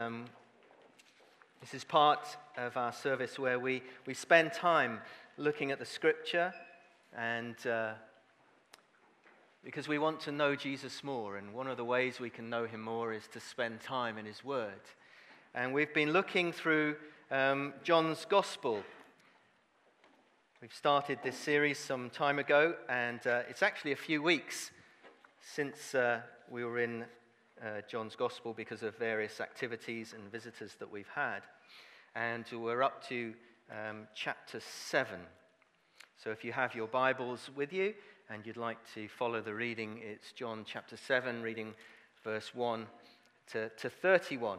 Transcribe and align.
Um, 0.00 0.26
this 1.60 1.74
is 1.74 1.82
part 1.82 2.20
of 2.56 2.76
our 2.76 2.92
service 2.92 3.36
where 3.36 3.58
we, 3.58 3.82
we 4.06 4.14
spend 4.14 4.52
time 4.52 5.00
looking 5.36 5.72
at 5.72 5.80
the 5.80 5.84
scripture 5.84 6.54
and 7.16 7.56
uh, 7.66 7.94
because 9.64 9.88
we 9.88 9.98
want 9.98 10.20
to 10.20 10.30
know 10.30 10.54
Jesus 10.54 11.02
more. 11.02 11.36
And 11.36 11.52
one 11.52 11.66
of 11.66 11.76
the 11.76 11.84
ways 11.84 12.20
we 12.20 12.30
can 12.30 12.48
know 12.48 12.64
him 12.64 12.80
more 12.80 13.12
is 13.12 13.26
to 13.32 13.40
spend 13.40 13.80
time 13.80 14.18
in 14.18 14.24
his 14.24 14.44
word. 14.44 14.80
And 15.52 15.74
we've 15.74 15.92
been 15.92 16.12
looking 16.12 16.52
through 16.52 16.94
um, 17.32 17.74
John's 17.82 18.24
gospel. 18.24 18.84
We've 20.62 20.72
started 20.72 21.18
this 21.24 21.36
series 21.36 21.76
some 21.76 22.08
time 22.10 22.38
ago, 22.38 22.76
and 22.88 23.18
uh, 23.26 23.40
it's 23.50 23.64
actually 23.64 23.90
a 23.90 23.96
few 23.96 24.22
weeks 24.22 24.70
since 25.40 25.92
uh, 25.96 26.20
we 26.48 26.64
were 26.64 26.78
in 26.78 27.04
uh, 27.62 27.80
John's 27.88 28.16
Gospel 28.16 28.52
because 28.52 28.82
of 28.82 28.96
various 28.96 29.40
activities 29.40 30.14
and 30.14 30.30
visitors 30.30 30.76
that 30.78 30.90
we've 30.90 31.08
had. 31.14 31.40
And 32.14 32.44
we're 32.52 32.82
up 32.82 33.06
to 33.08 33.34
um, 33.70 34.06
chapter 34.14 34.60
7. 34.60 35.18
So 36.22 36.30
if 36.30 36.44
you 36.44 36.52
have 36.52 36.74
your 36.74 36.86
Bibles 36.86 37.50
with 37.54 37.72
you 37.72 37.94
and 38.30 38.46
you'd 38.46 38.56
like 38.56 38.78
to 38.94 39.08
follow 39.08 39.40
the 39.40 39.54
reading, 39.54 40.00
it's 40.02 40.32
John 40.32 40.64
chapter 40.66 40.96
7, 40.96 41.42
reading 41.42 41.74
verse 42.24 42.54
1 42.54 42.86
to, 43.52 43.68
to 43.68 43.90
31. 43.90 44.58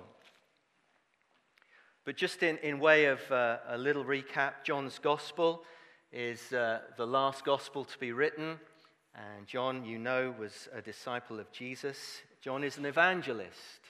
But 2.05 2.17
just 2.17 2.43
in, 2.43 2.57
in 2.59 2.79
way 2.79 3.05
of 3.05 3.19
uh, 3.31 3.57
a 3.67 3.77
little 3.77 4.03
recap, 4.03 4.63
John's 4.63 4.99
Gospel 4.99 5.63
is 6.11 6.53
uh, 6.53 6.79
the 6.97 7.05
last 7.05 7.45
Gospel 7.45 7.85
to 7.85 7.97
be 7.99 8.11
written. 8.11 8.59
And 9.15 9.45
John, 9.47 9.83
you 9.83 9.97
know, 9.97 10.33
was 10.39 10.69
a 10.73 10.81
disciple 10.81 11.39
of 11.39 11.51
Jesus. 11.51 12.21
John 12.41 12.63
is 12.63 12.77
an 12.77 12.85
evangelist. 12.85 13.81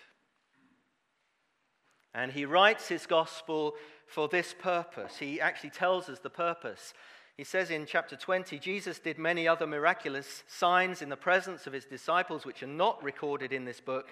And 2.14 2.32
he 2.32 2.46
writes 2.46 2.88
his 2.88 3.06
gospel 3.06 3.76
for 4.08 4.28
this 4.28 4.56
purpose. 4.60 5.18
He 5.18 5.40
actually 5.40 5.70
tells 5.70 6.10
us 6.10 6.20
the 6.20 6.30
purpose. 6.30 6.94
He 7.38 7.44
says 7.44 7.70
in 7.70 7.86
chapter 7.86 8.16
20 8.16 8.60
Jesus 8.60 9.00
did 9.00 9.18
many 9.18 9.48
other 9.48 9.68
miraculous 9.68 10.44
signs 10.48 11.02
in 11.02 11.10
the 11.10 11.16
presence 11.16 11.68
of 11.68 11.74
his 11.74 11.86
disciples, 11.86 12.46
which 12.46 12.64
are 12.64 12.68
not 12.68 13.02
recorded 13.04 13.54
in 13.54 13.66
this 13.66 13.80
book, 13.80 14.10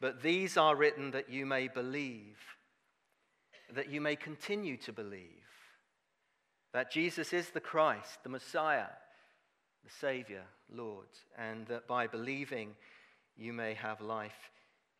but 0.00 0.22
these 0.22 0.56
are 0.56 0.74
written 0.74 1.10
that 1.10 1.30
you 1.30 1.44
may 1.44 1.68
believe, 1.68 2.38
that 3.74 3.90
you 3.90 4.00
may 4.00 4.16
continue 4.16 4.76
to 4.78 4.92
believe, 4.92 5.44
that 6.72 6.90
Jesus 6.90 7.32
is 7.32 7.50
the 7.50 7.60
Christ, 7.60 8.22
the 8.22 8.28
Messiah, 8.28 8.90
the 9.84 9.90
Savior, 9.90 10.44
Lord, 10.68 11.06
and 11.36 11.66
that 11.66 11.86
by 11.86 12.06
believing, 12.06 12.74
you 13.38 13.52
may 13.52 13.74
have 13.74 14.00
life 14.00 14.50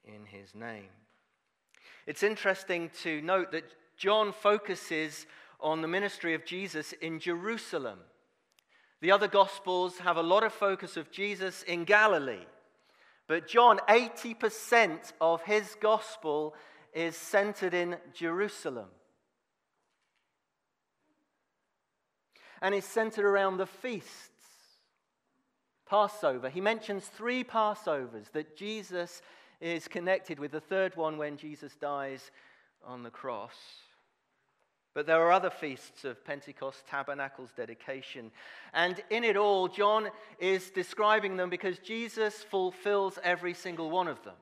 in 0.05 0.25
his 0.25 0.55
name. 0.55 0.89
It's 2.07 2.23
interesting 2.23 2.91
to 3.03 3.21
note 3.21 3.53
that 3.53 3.65
John 3.97 4.33
focuses 4.33 5.27
on 5.61 5.83
the 5.83 5.89
ministry 5.89 6.35
of 6.35 6.45
Jesus 6.45 6.93
in 6.93 7.19
Jerusalem. 7.19 7.99
The 9.01 9.11
other 9.11 9.29
Gospels 9.29 9.99
have 9.99 10.17
a 10.17 10.23
lot 10.23 10.45
of 10.45 10.53
focus 10.53 10.97
of 10.97 11.11
Jesus 11.11 11.63
in 11.65 11.85
Galilee. 11.85 12.47
But 13.27 13.49
John, 13.49 13.79
80% 13.89 15.13
of 15.21 15.43
his 15.43 15.77
Gospel 15.81 16.55
is 16.95 17.17
centered 17.17 17.75
in 17.75 17.97
Jerusalem. 18.15 18.89
And 22.63 22.75
is 22.75 22.85
centered 22.85 23.25
around 23.25 23.59
the 23.59 23.67
feast 23.67 24.33
Passover. 25.89 26.49
He 26.49 26.61
mentions 26.61 27.07
three 27.07 27.45
Passovers 27.45 28.31
that 28.33 28.57
Jesus 28.57 29.23
is 29.61 29.89
connected 29.89 30.39
with, 30.39 30.53
the 30.53 30.61
third 30.61 30.97
one 30.97 31.19
when 31.19 31.37
Jesus 31.37 31.75
dies 31.77 32.31
on 32.85 33.03
the 33.03 33.11
cross. 33.11 33.57
But 34.95 35.07
there 35.07 35.21
are 35.21 35.33
other 35.33 35.51
feasts 35.51 36.05
of 36.05 36.25
Pentecost, 36.25 36.87
Tabernacles, 36.87 37.51
dedication. 37.57 38.31
And 38.73 39.01
in 39.11 39.23
it 39.23 39.37
all, 39.37 39.69
John 39.69 40.09
is 40.39 40.71
describing 40.71 41.37
them 41.37 41.51
because 41.51 41.79
Jesus 41.79 42.43
fulfills 42.43 43.19
every 43.23 43.55
single 43.55 43.91
one 43.91 44.09
of 44.09 44.23
them. 44.25 44.35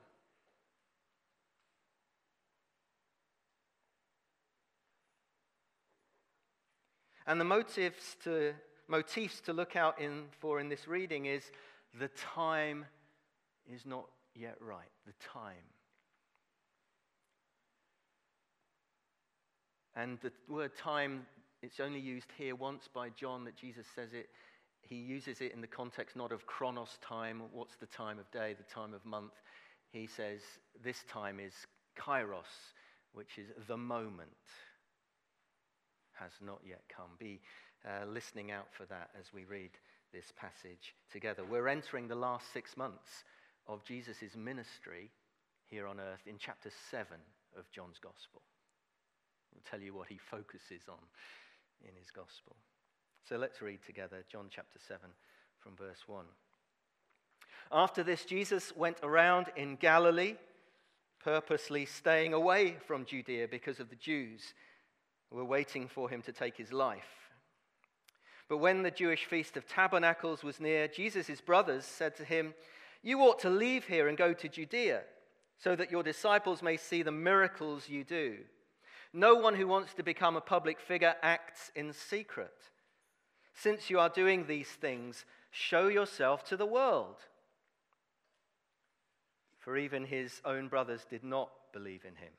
And 7.26 7.40
the 7.40 7.44
motives 7.44 8.16
to 8.24 8.54
motifs 8.88 9.40
to 9.42 9.52
look 9.52 9.76
out 9.76 10.00
in, 10.00 10.24
for 10.40 10.60
in 10.60 10.68
this 10.68 10.86
reading 10.86 11.26
is 11.26 11.50
the 11.98 12.08
time 12.08 12.84
is 13.72 13.84
not 13.84 14.06
yet 14.34 14.56
right. 14.60 14.90
The 15.06 15.12
time. 15.32 15.54
And 19.94 20.18
the 20.20 20.30
word 20.48 20.76
time, 20.76 21.26
it's 21.62 21.80
only 21.80 22.00
used 22.00 22.30
here 22.36 22.54
once 22.54 22.88
by 22.92 23.08
John 23.08 23.44
that 23.44 23.56
Jesus 23.56 23.86
says 23.94 24.12
it. 24.12 24.28
He 24.82 24.96
uses 24.96 25.40
it 25.40 25.52
in 25.52 25.60
the 25.60 25.66
context 25.66 26.14
not 26.14 26.32
of 26.32 26.46
chronos 26.46 26.98
time, 27.00 27.42
what's 27.52 27.76
the 27.76 27.86
time 27.86 28.18
of 28.18 28.30
day, 28.30 28.54
the 28.56 28.74
time 28.74 28.94
of 28.94 29.04
month. 29.04 29.32
He 29.90 30.06
says 30.06 30.40
this 30.84 31.02
time 31.10 31.40
is 31.40 31.54
kairos, 31.98 32.74
which 33.12 33.38
is 33.38 33.48
the 33.66 33.76
moment, 33.76 34.30
has 36.12 36.32
not 36.44 36.60
yet 36.64 36.82
come. 36.94 37.10
Be 37.18 37.40
uh, 37.86 38.04
listening 38.06 38.50
out 38.50 38.66
for 38.72 38.84
that 38.86 39.10
as 39.18 39.32
we 39.32 39.44
read 39.44 39.70
this 40.12 40.32
passage 40.36 40.94
together. 41.12 41.44
We're 41.44 41.68
entering 41.68 42.08
the 42.08 42.14
last 42.14 42.52
six 42.52 42.76
months 42.76 43.24
of 43.66 43.84
Jesus' 43.84 44.36
ministry 44.36 45.10
here 45.66 45.86
on 45.86 46.00
earth 46.00 46.26
in 46.26 46.36
chapter 46.38 46.70
7 46.90 47.06
of 47.58 47.70
John's 47.70 47.98
Gospel. 47.98 48.42
I'll 49.54 49.70
tell 49.70 49.80
you 49.80 49.94
what 49.94 50.08
he 50.08 50.18
focuses 50.18 50.82
on 50.88 50.98
in 51.82 51.94
his 51.98 52.10
Gospel. 52.10 52.56
So 53.28 53.36
let's 53.36 53.60
read 53.60 53.80
together 53.84 54.24
John 54.30 54.46
chapter 54.50 54.78
7 54.86 55.00
from 55.58 55.76
verse 55.76 56.04
1. 56.06 56.24
After 57.72 58.02
this, 58.04 58.24
Jesus 58.24 58.74
went 58.76 58.98
around 59.02 59.46
in 59.56 59.76
Galilee, 59.76 60.34
purposely 61.22 61.84
staying 61.84 62.32
away 62.32 62.76
from 62.86 63.04
Judea 63.04 63.48
because 63.48 63.80
of 63.80 63.90
the 63.90 63.96
Jews 63.96 64.54
who 65.30 65.36
were 65.36 65.44
waiting 65.44 65.88
for 65.88 66.08
him 66.08 66.22
to 66.22 66.32
take 66.32 66.56
his 66.56 66.72
life. 66.72 67.25
But 68.48 68.58
when 68.58 68.82
the 68.82 68.90
Jewish 68.90 69.24
feast 69.24 69.56
of 69.56 69.66
tabernacles 69.66 70.44
was 70.44 70.60
near, 70.60 70.86
Jesus' 70.86 71.40
brothers 71.40 71.84
said 71.84 72.16
to 72.16 72.24
him, 72.24 72.54
You 73.02 73.20
ought 73.20 73.40
to 73.40 73.50
leave 73.50 73.86
here 73.86 74.08
and 74.08 74.16
go 74.16 74.32
to 74.32 74.48
Judea, 74.48 75.02
so 75.58 75.74
that 75.74 75.90
your 75.90 76.02
disciples 76.02 76.62
may 76.62 76.76
see 76.76 77.02
the 77.02 77.10
miracles 77.10 77.88
you 77.88 78.04
do. 78.04 78.38
No 79.12 79.34
one 79.34 79.54
who 79.54 79.66
wants 79.66 79.94
to 79.94 80.02
become 80.02 80.36
a 80.36 80.40
public 80.40 80.78
figure 80.78 81.14
acts 81.22 81.72
in 81.74 81.92
secret. 81.92 82.54
Since 83.54 83.90
you 83.90 83.98
are 83.98 84.10
doing 84.10 84.46
these 84.46 84.68
things, 84.68 85.24
show 85.50 85.88
yourself 85.88 86.44
to 86.44 86.56
the 86.56 86.66
world. 86.66 87.16
For 89.58 89.76
even 89.76 90.04
his 90.04 90.40
own 90.44 90.68
brothers 90.68 91.04
did 91.08 91.24
not 91.24 91.50
believe 91.72 92.04
in 92.04 92.14
him. 92.16 92.32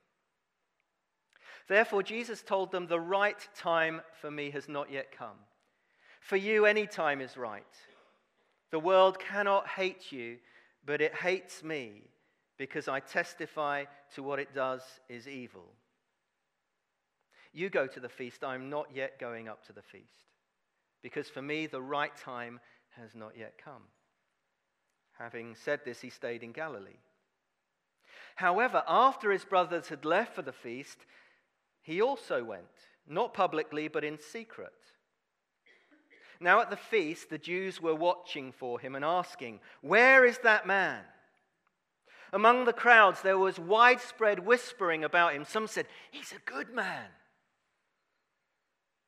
Therefore, 1.68 2.04
Jesus 2.04 2.42
told 2.42 2.72
them, 2.72 2.88
The 2.88 3.00
right 3.00 3.50
time 3.58 4.02
for 4.22 4.32
me 4.32 4.52
has 4.52 4.70
not 4.70 4.92
yet 4.92 5.12
come. 5.12 5.38
For 6.28 6.36
you, 6.36 6.66
any 6.66 6.88
time 6.88 7.22
is 7.22 7.38
right. 7.38 7.64
The 8.72 8.80
world 8.80 9.18
cannot 9.18 9.66
hate 9.66 10.12
you, 10.12 10.40
but 10.86 11.00
it 11.00 11.16
hates 11.16 11.64
me 11.64 12.02
because 12.58 12.90
I 12.90 13.00
testify 13.00 13.86
to 14.14 14.24
what 14.24 14.38
it 14.38 14.54
does 14.54 14.82
is 15.08 15.26
evil. 15.26 15.72
You 17.54 17.70
go 17.70 17.88
to 17.88 18.02
the 18.02 18.10
feast. 18.10 18.44
I'm 18.44 18.70
not 18.70 18.88
yet 18.94 19.22
going 19.22 19.48
up 19.48 19.66
to 19.68 19.74
the 19.74 19.82
feast 19.82 20.26
because 21.02 21.30
for 21.30 21.42
me, 21.42 21.66
the 21.66 21.82
right 21.82 22.14
time 22.18 22.60
has 22.98 23.16
not 23.16 23.38
yet 23.38 23.54
come. 23.64 23.84
Having 25.18 25.56
said 25.56 25.80
this, 25.86 26.02
he 26.02 26.10
stayed 26.10 26.44
in 26.44 26.52
Galilee. 26.52 27.00
However, 28.36 28.84
after 28.86 29.32
his 29.32 29.46
brothers 29.46 29.88
had 29.88 30.04
left 30.04 30.36
for 30.36 30.42
the 30.42 30.52
feast, 30.52 31.06
he 31.82 32.02
also 32.02 32.44
went, 32.44 32.66
not 33.08 33.34
publicly, 33.34 33.88
but 33.88 34.04
in 34.04 34.20
secret. 34.20 34.74
Now 36.40 36.62
at 36.62 36.70
the 36.70 36.78
feast, 36.78 37.30
the 37.30 37.38
Jews 37.38 37.82
were 37.82 37.96
watching 37.96 38.52
for 38.52 38.80
him 38.80 38.96
and 38.96 39.04
asking, 39.04 39.60
Where 39.82 40.26
is 40.26 40.40
that 40.40 40.68
man? 40.68 41.04
Among 42.34 42.66
the 42.66 42.74
crowds, 42.74 43.22
there 43.22 43.38
was 43.38 43.58
widespread 43.58 44.40
whispering 44.40 45.04
about 45.04 45.34
him. 45.34 45.46
Some 45.46 45.68
said, 45.68 45.88
He's 46.12 46.34
a 46.34 46.50
good 46.50 46.74
man. 46.74 47.08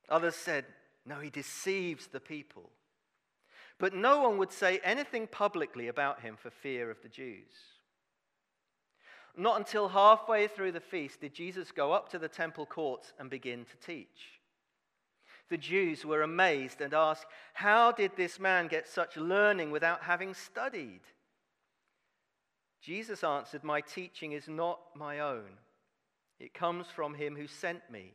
Others 0.07 0.35
said, 0.35 0.65
No, 1.05 1.19
he 1.19 1.29
deceives 1.29 2.07
the 2.07 2.19
people. 2.19 2.71
But 3.77 3.93
no 3.93 4.21
one 4.21 4.37
would 4.37 4.51
say 4.51 4.79
anything 4.83 5.27
publicly 5.27 5.87
about 5.87 6.21
him 6.21 6.35
for 6.37 6.49
fear 6.49 6.89
of 6.89 7.01
the 7.01 7.09
Jews. 7.09 7.53
Not 9.37 9.57
until 9.57 9.87
halfway 9.87 10.47
through 10.47 10.73
the 10.73 10.79
feast 10.79 11.21
did 11.21 11.33
Jesus 11.33 11.71
go 11.71 11.93
up 11.93 12.09
to 12.09 12.19
the 12.19 12.27
temple 12.27 12.65
courts 12.65 13.13
and 13.19 13.29
begin 13.29 13.65
to 13.65 13.77
teach 13.85 14.38
the 15.49 15.57
Jews 15.57 16.05
were 16.05 16.21
amazed 16.21 16.81
and 16.81 16.93
asked, 16.93 17.25
How 17.53 17.91
did 17.91 18.11
this 18.15 18.39
man 18.39 18.67
get 18.67 18.87
such 18.87 19.17
learning 19.17 19.71
without 19.71 20.03
having 20.03 20.33
studied? 20.33 21.01
Jesus 22.81 23.23
answered, 23.23 23.63
My 23.63 23.81
teaching 23.81 24.31
is 24.31 24.47
not 24.47 24.79
my 24.95 25.19
own. 25.19 25.57
It 26.39 26.53
comes 26.53 26.87
from 26.87 27.15
him 27.15 27.35
who 27.35 27.47
sent 27.47 27.81
me. 27.91 28.13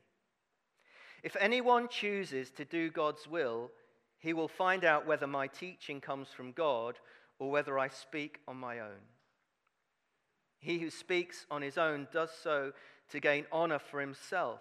If 1.22 1.36
anyone 1.40 1.88
chooses 1.88 2.50
to 2.52 2.64
do 2.64 2.90
God's 2.90 3.26
will, 3.28 3.70
he 4.18 4.32
will 4.32 4.48
find 4.48 4.84
out 4.84 5.06
whether 5.06 5.26
my 5.26 5.46
teaching 5.46 6.00
comes 6.00 6.28
from 6.28 6.52
God 6.52 6.98
or 7.38 7.50
whether 7.50 7.78
I 7.78 7.88
speak 7.88 8.40
on 8.48 8.56
my 8.56 8.80
own. 8.80 9.02
He 10.60 10.78
who 10.78 10.88
speaks 10.88 11.44
on 11.50 11.60
his 11.60 11.76
own 11.76 12.08
does 12.12 12.30
so 12.42 12.72
to 13.10 13.20
gain 13.20 13.44
honor 13.52 13.78
for 13.78 14.00
himself, 14.00 14.60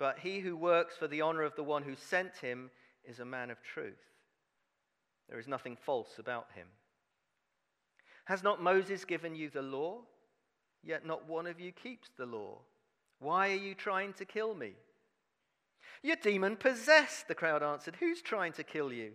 but 0.00 0.18
he 0.18 0.40
who 0.40 0.56
works 0.56 0.96
for 0.96 1.06
the 1.06 1.20
honor 1.20 1.42
of 1.42 1.54
the 1.56 1.62
one 1.62 1.82
who 1.82 1.94
sent 1.94 2.38
him 2.38 2.70
is 3.04 3.20
a 3.20 3.24
man 3.24 3.50
of 3.50 3.62
truth. 3.62 4.00
There 5.28 5.38
is 5.38 5.46
nothing 5.46 5.76
false 5.76 6.18
about 6.18 6.46
him. 6.54 6.66
Has 8.24 8.42
not 8.42 8.62
Moses 8.62 9.04
given 9.04 9.34
you 9.34 9.50
the 9.50 9.60
law? 9.60 9.98
Yet 10.82 11.06
not 11.06 11.28
one 11.28 11.46
of 11.46 11.60
you 11.60 11.70
keeps 11.70 12.08
the 12.16 12.24
law. 12.24 12.60
Why 13.18 13.50
are 13.50 13.56
you 13.56 13.74
trying 13.74 14.14
to 14.14 14.24
kill 14.24 14.54
me? 14.54 14.72
You're 16.02 16.16
demon 16.16 16.56
possessed, 16.56 17.28
the 17.28 17.34
crowd 17.34 17.62
answered. 17.62 17.96
Who's 18.00 18.22
trying 18.22 18.54
to 18.54 18.64
kill 18.64 18.94
you? 18.94 19.12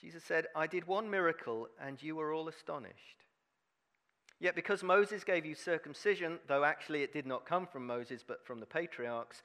Jesus 0.00 0.22
said, 0.22 0.46
I 0.54 0.68
did 0.68 0.86
one 0.86 1.10
miracle, 1.10 1.66
and 1.84 2.00
you 2.00 2.14
were 2.14 2.32
all 2.32 2.48
astonished. 2.48 3.24
Yet 4.40 4.54
because 4.54 4.82
Moses 4.82 5.22
gave 5.22 5.44
you 5.44 5.54
circumcision, 5.54 6.38
though 6.48 6.64
actually 6.64 7.02
it 7.02 7.12
did 7.12 7.26
not 7.26 7.46
come 7.46 7.66
from 7.66 7.86
Moses 7.86 8.24
but 8.26 8.44
from 8.44 8.58
the 8.58 8.66
patriarchs, 8.66 9.42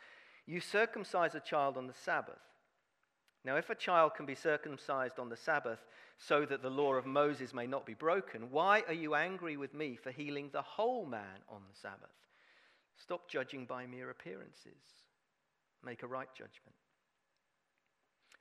you 0.48 0.62
circumcise 0.62 1.36
a 1.36 1.40
child 1.42 1.78
on 1.78 1.88
the 1.88 1.94
Sabbath. 1.94 2.40
Now, 3.44 3.58
if 3.58 3.70
a 3.70 3.76
child 3.76 4.16
can 4.16 4.26
be 4.26 4.36
circumcised 4.36 5.20
on 5.20 5.30
the 5.30 5.36
Sabbath 5.36 5.80
so 6.18 6.46
that 6.46 6.64
the 6.64 6.70
law 6.70 6.94
of 6.94 7.06
Moses 7.06 7.54
may 7.54 7.68
not 7.68 7.86
be 7.86 7.94
broken, 7.94 8.50
why 8.50 8.84
are 8.88 8.94
you 8.94 9.14
angry 9.16 9.58
with 9.58 9.74
me 9.74 9.98
for 9.98 10.12
healing 10.12 10.50
the 10.52 10.62
whole 10.62 11.06
man 11.06 11.44
on 11.50 11.62
the 11.70 11.78
Sabbath? 11.80 12.10
Stop 12.98 13.30
judging 13.30 13.66
by 13.66 13.86
mere 13.86 14.10
appearances. 14.10 14.82
Make 15.84 16.02
a 16.02 16.08
right 16.08 16.30
judgment. 16.34 16.76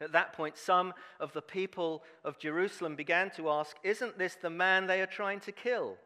At 0.00 0.12
that 0.12 0.32
point, 0.32 0.56
some 0.56 0.94
of 1.20 1.32
the 1.32 1.42
people 1.42 2.02
of 2.24 2.38
Jerusalem 2.38 2.96
began 2.96 3.30
to 3.32 3.50
ask, 3.50 3.76
Isn't 3.82 4.18
this 4.18 4.36
the 4.36 4.50
man 4.50 4.86
they 4.86 5.02
are 5.02 5.06
trying 5.06 5.40
to 5.40 5.52
kill? 5.52 5.96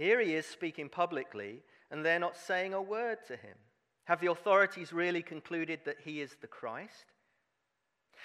Here 0.00 0.18
he 0.18 0.34
is 0.34 0.46
speaking 0.46 0.88
publicly, 0.88 1.60
and 1.90 2.02
they're 2.02 2.18
not 2.18 2.34
saying 2.34 2.72
a 2.72 2.80
word 2.80 3.18
to 3.26 3.36
him. 3.36 3.58
Have 4.04 4.18
the 4.22 4.30
authorities 4.30 4.94
really 4.94 5.20
concluded 5.20 5.80
that 5.84 5.98
he 6.02 6.22
is 6.22 6.34
the 6.40 6.46
Christ? 6.46 7.12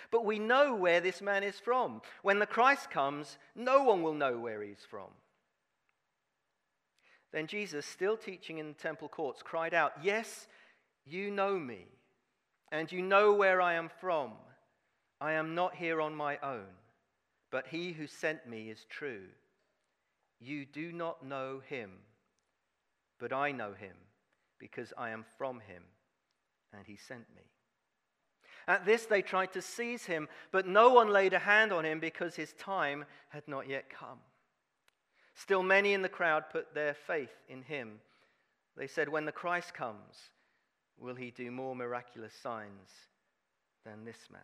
But 0.09 0.23
we 0.23 0.39
know 0.39 0.73
where 0.73 1.01
this 1.01 1.21
man 1.21 1.43
is 1.43 1.59
from. 1.59 2.01
When 2.21 2.39
the 2.39 2.45
Christ 2.45 2.89
comes, 2.91 3.37
no 3.57 3.83
one 3.83 4.03
will 4.03 4.13
know 4.13 4.37
where 4.37 4.63
he's 4.63 4.85
from. 4.89 5.09
Then 7.33 7.45
Jesus, 7.45 7.85
still 7.85 8.15
teaching 8.15 8.57
in 8.57 8.69
the 8.69 8.73
temple 8.73 9.09
courts, 9.09 9.43
cried 9.43 9.73
out, 9.73 9.91
Yes, 10.01 10.47
you 11.05 11.29
know 11.29 11.59
me, 11.59 11.87
and 12.71 12.89
you 12.89 13.01
know 13.01 13.33
where 13.33 13.61
I 13.61 13.73
am 13.73 13.89
from. 13.99 14.31
I 15.19 15.33
am 15.33 15.55
not 15.55 15.75
here 15.75 15.99
on 15.99 16.15
my 16.15 16.37
own, 16.41 16.67
but 17.51 17.67
he 17.67 17.91
who 17.91 18.07
sent 18.07 18.47
me 18.47 18.69
is 18.69 18.85
true. 18.89 19.25
You 20.45 20.63
do 20.63 20.91
not 20.91 21.25
know 21.25 21.59
him, 21.67 21.89
but 23.19 23.33
I 23.33 23.51
know 23.51 23.73
him, 23.73 23.95
because 24.59 24.93
I 24.95 25.09
am 25.09 25.25
from 25.39 25.59
him, 25.59 25.81
and 26.71 26.85
he 26.85 26.97
sent 26.97 27.25
me. 27.35 27.41
At 28.67 28.85
this, 28.85 29.07
they 29.07 29.23
tried 29.23 29.53
to 29.53 29.61
seize 29.61 30.05
him, 30.05 30.29
but 30.51 30.67
no 30.67 30.93
one 30.93 31.09
laid 31.09 31.33
a 31.33 31.39
hand 31.39 31.73
on 31.73 31.83
him 31.83 31.99
because 31.99 32.35
his 32.35 32.53
time 32.53 33.05
had 33.29 33.47
not 33.47 33.67
yet 33.67 33.89
come. 33.89 34.19
Still, 35.33 35.63
many 35.63 35.93
in 35.93 36.03
the 36.03 36.09
crowd 36.09 36.43
put 36.51 36.75
their 36.75 36.93
faith 36.93 37.33
in 37.49 37.63
him. 37.63 37.99
They 38.77 38.85
said, 38.85 39.09
When 39.09 39.25
the 39.25 39.31
Christ 39.31 39.73
comes, 39.73 40.29
will 40.99 41.15
he 41.15 41.31
do 41.31 41.49
more 41.49 41.75
miraculous 41.75 42.33
signs 42.33 42.91
than 43.83 44.05
this 44.05 44.27
man? 44.31 44.41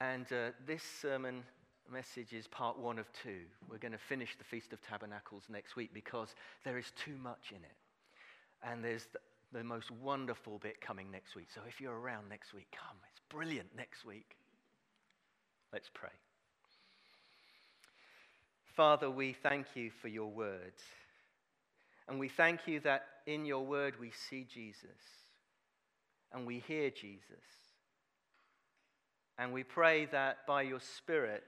And 0.00 0.26
uh, 0.32 0.50
this 0.66 0.82
sermon 0.82 1.44
message 1.90 2.32
is 2.32 2.46
part 2.46 2.78
one 2.78 2.98
of 2.98 3.06
two. 3.22 3.40
We're 3.68 3.78
going 3.78 3.92
to 3.92 3.98
finish 3.98 4.36
the 4.36 4.44
Feast 4.44 4.72
of 4.72 4.80
Tabernacles 4.82 5.44
next 5.48 5.76
week 5.76 5.90
because 5.92 6.34
there 6.64 6.78
is 6.78 6.92
too 7.04 7.16
much 7.22 7.50
in 7.50 7.58
it. 7.58 7.76
And 8.62 8.84
there's 8.84 9.06
the, 9.12 9.18
the 9.58 9.64
most 9.64 9.90
wonderful 9.90 10.58
bit 10.58 10.80
coming 10.80 11.10
next 11.10 11.34
week. 11.34 11.48
So 11.54 11.60
if 11.68 11.80
you're 11.80 11.98
around 11.98 12.28
next 12.28 12.52
week, 12.52 12.66
come. 12.72 12.96
It's 13.10 13.20
brilliant 13.28 13.68
next 13.76 14.04
week. 14.04 14.36
Let's 15.72 15.90
pray. 15.92 16.10
Father, 18.76 19.10
we 19.10 19.32
thank 19.32 19.66
you 19.74 19.90
for 19.90 20.08
your 20.08 20.30
word. 20.30 20.72
And 22.08 22.18
we 22.18 22.28
thank 22.28 22.66
you 22.66 22.80
that 22.80 23.04
in 23.26 23.44
your 23.44 23.66
word 23.66 23.94
we 24.00 24.12
see 24.30 24.46
Jesus 24.52 24.90
and 26.32 26.46
we 26.46 26.60
hear 26.66 26.90
Jesus. 26.90 27.44
And 29.38 29.52
we 29.52 29.62
pray 29.62 30.06
that 30.06 30.46
by 30.46 30.62
your 30.62 30.80
Spirit 30.80 31.44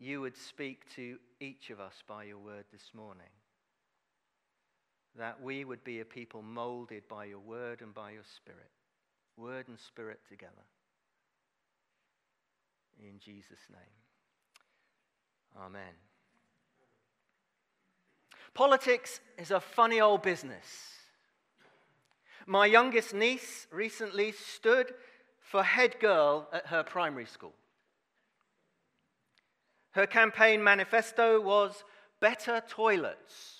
you 0.00 0.22
would 0.22 0.36
speak 0.36 0.82
to 0.96 1.18
each 1.40 1.68
of 1.68 1.78
us 1.78 2.02
by 2.08 2.24
your 2.24 2.38
word 2.38 2.64
this 2.72 2.90
morning. 2.94 3.28
That 5.18 5.42
we 5.42 5.64
would 5.64 5.84
be 5.84 6.00
a 6.00 6.04
people 6.04 6.40
molded 6.40 7.06
by 7.06 7.26
your 7.26 7.38
word 7.38 7.82
and 7.82 7.92
by 7.92 8.12
your 8.12 8.24
Spirit. 8.36 8.70
Word 9.36 9.68
and 9.68 9.78
Spirit 9.78 10.20
together. 10.28 10.52
In 12.98 13.18
Jesus' 13.18 13.68
name. 13.70 15.62
Amen. 15.62 15.92
Politics 18.54 19.20
is 19.36 19.50
a 19.50 19.60
funny 19.60 20.00
old 20.00 20.22
business. 20.22 20.94
My 22.46 22.64
youngest 22.66 23.12
niece 23.12 23.66
recently 23.70 24.32
stood 24.32 24.94
for 25.40 25.62
head 25.62 26.00
girl 26.00 26.48
at 26.52 26.66
her 26.66 26.82
primary 26.82 27.26
school. 27.26 27.52
Her 29.92 30.06
campaign 30.06 30.62
manifesto 30.62 31.40
was 31.40 31.84
better 32.20 32.62
toilets. 32.68 33.56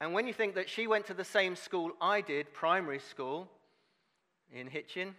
And 0.00 0.12
when 0.12 0.26
you 0.26 0.32
think 0.32 0.56
that 0.56 0.68
she 0.68 0.88
went 0.88 1.06
to 1.06 1.14
the 1.14 1.24
same 1.24 1.54
school 1.54 1.92
I 2.00 2.22
did, 2.22 2.52
primary 2.52 2.98
school 2.98 3.48
in 4.52 4.66
Hitchin, 4.66 5.14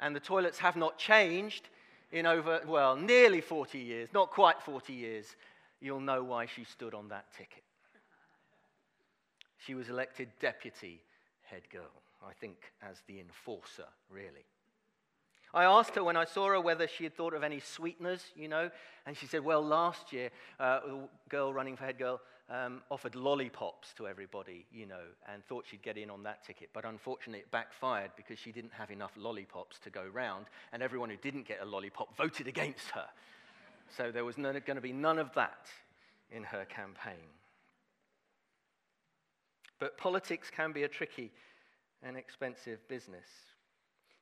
and 0.00 0.16
the 0.16 0.20
toilets 0.20 0.58
have 0.58 0.74
not 0.74 0.98
changed, 0.98 1.68
in 2.10 2.26
over, 2.26 2.60
well, 2.66 2.96
nearly 2.96 3.40
40 3.40 3.78
years, 3.78 4.08
not 4.12 4.30
quite 4.30 4.60
40 4.62 4.92
years, 4.92 5.36
you'll 5.80 6.00
know 6.00 6.24
why 6.24 6.46
she 6.46 6.64
stood 6.64 6.94
on 6.94 7.08
that 7.08 7.26
ticket. 7.36 7.62
She 9.58 9.74
was 9.74 9.88
elected 9.88 10.28
deputy 10.40 11.02
head 11.42 11.62
girl, 11.70 12.02
I 12.26 12.32
think, 12.32 12.56
as 12.82 13.02
the 13.06 13.20
enforcer, 13.20 13.86
really. 14.10 14.46
I 15.56 15.64
asked 15.64 15.94
her 15.94 16.04
when 16.04 16.18
I 16.18 16.26
saw 16.26 16.48
her 16.48 16.60
whether 16.60 16.86
she 16.86 17.04
had 17.04 17.16
thought 17.16 17.32
of 17.32 17.42
any 17.42 17.60
sweeteners, 17.60 18.22
you 18.36 18.46
know, 18.46 18.70
and 19.06 19.16
she 19.16 19.26
said, 19.26 19.42
Well, 19.42 19.62
last 19.62 20.12
year, 20.12 20.28
uh, 20.60 20.80
a 20.86 21.30
girl 21.30 21.50
running 21.50 21.78
for 21.78 21.86
head 21.86 21.98
girl 21.98 22.20
um, 22.50 22.82
offered 22.90 23.14
lollipops 23.14 23.94
to 23.94 24.06
everybody, 24.06 24.66
you 24.70 24.84
know, 24.84 25.00
and 25.32 25.42
thought 25.46 25.64
she'd 25.66 25.80
get 25.80 25.96
in 25.96 26.10
on 26.10 26.22
that 26.24 26.44
ticket. 26.44 26.68
But 26.74 26.84
unfortunately, 26.84 27.38
it 27.38 27.50
backfired 27.50 28.10
because 28.18 28.38
she 28.38 28.52
didn't 28.52 28.74
have 28.74 28.90
enough 28.90 29.12
lollipops 29.16 29.78
to 29.78 29.88
go 29.90 30.04
round, 30.12 30.44
and 30.74 30.82
everyone 30.82 31.08
who 31.08 31.16
didn't 31.16 31.48
get 31.48 31.62
a 31.62 31.64
lollipop 31.64 32.14
voted 32.18 32.46
against 32.48 32.90
her. 32.90 33.06
So 33.96 34.10
there 34.12 34.26
was 34.26 34.36
going 34.36 34.62
to 34.62 34.80
be 34.82 34.92
none 34.92 35.18
of 35.18 35.32
that 35.36 35.68
in 36.30 36.42
her 36.44 36.66
campaign. 36.66 37.30
But 39.78 39.96
politics 39.96 40.50
can 40.54 40.72
be 40.72 40.82
a 40.82 40.88
tricky 40.88 41.32
and 42.02 42.14
expensive 42.14 42.86
business. 42.88 43.26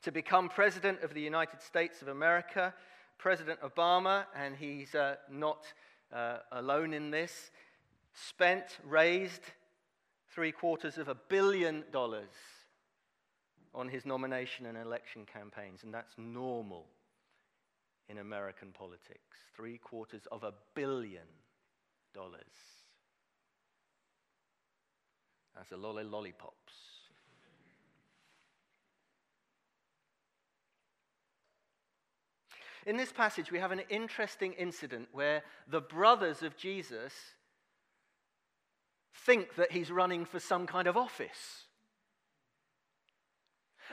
To 0.04 0.12
become 0.12 0.50
president 0.50 1.02
of 1.02 1.14
the 1.14 1.22
United 1.22 1.62
States 1.62 2.02
of 2.02 2.08
America, 2.08 2.74
President 3.16 3.58
Obama, 3.62 4.26
and 4.36 4.54
he's 4.54 4.94
uh, 4.94 5.14
not 5.30 5.64
uh, 6.12 6.40
alone 6.52 6.92
in 6.92 7.10
this, 7.10 7.50
spent, 8.12 8.64
raised 8.86 9.40
three 10.28 10.52
quarters 10.52 10.98
of 10.98 11.08
a 11.08 11.16
billion 11.30 11.84
dollars 11.90 12.34
on 13.74 13.88
his 13.88 14.04
nomination 14.04 14.66
and 14.66 14.76
election 14.76 15.24
campaigns, 15.24 15.84
and 15.84 15.94
that's 15.94 16.12
normal 16.18 16.84
in 18.10 18.18
American 18.18 18.72
politics. 18.72 19.38
Three 19.56 19.78
quarters 19.78 20.26
of 20.30 20.42
a 20.42 20.52
billion 20.74 21.28
dollars. 22.12 22.42
That's 25.56 25.72
a 25.72 25.78
lot 25.78 25.96
of 25.96 26.10
lollipops. 26.10 26.93
In 32.86 32.96
this 32.96 33.12
passage, 33.12 33.50
we 33.50 33.58
have 33.58 33.72
an 33.72 33.82
interesting 33.88 34.52
incident 34.54 35.08
where 35.12 35.42
the 35.68 35.80
brothers 35.80 36.42
of 36.42 36.56
Jesus 36.56 37.12
think 39.14 39.54
that 39.54 39.72
he's 39.72 39.90
running 39.90 40.24
for 40.24 40.38
some 40.38 40.66
kind 40.66 40.86
of 40.86 40.96
office. 40.96 41.64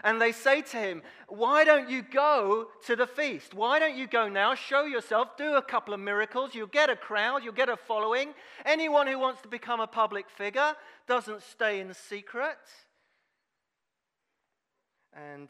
And 0.03 0.21
they 0.21 0.31
say 0.31 0.62
to 0.62 0.77
him, 0.77 1.01
Why 1.27 1.63
don't 1.63 1.89
you 1.89 2.01
go 2.01 2.67
to 2.86 2.95
the 2.95 3.07
feast? 3.07 3.53
Why 3.53 3.79
don't 3.79 3.95
you 3.95 4.07
go 4.07 4.29
now? 4.29 4.55
Show 4.55 4.86
yourself, 4.86 5.38
do 5.38 5.55
a 5.55 5.62
couple 5.62 5.93
of 5.93 6.00
miracles. 6.00 6.55
You'll 6.55 6.67
get 6.67 6.89
a 6.89 6.95
crowd, 6.95 7.43
you'll 7.43 7.53
get 7.53 7.69
a 7.69 7.77
following. 7.77 8.33
Anyone 8.65 9.07
who 9.07 9.19
wants 9.19 9.41
to 9.41 9.48
become 9.48 9.79
a 9.79 9.88
public 9.88 10.29
figure 10.29 10.75
doesn't 11.07 11.43
stay 11.43 11.79
in 11.79 11.93
secret. 11.93 12.57
And 15.13 15.50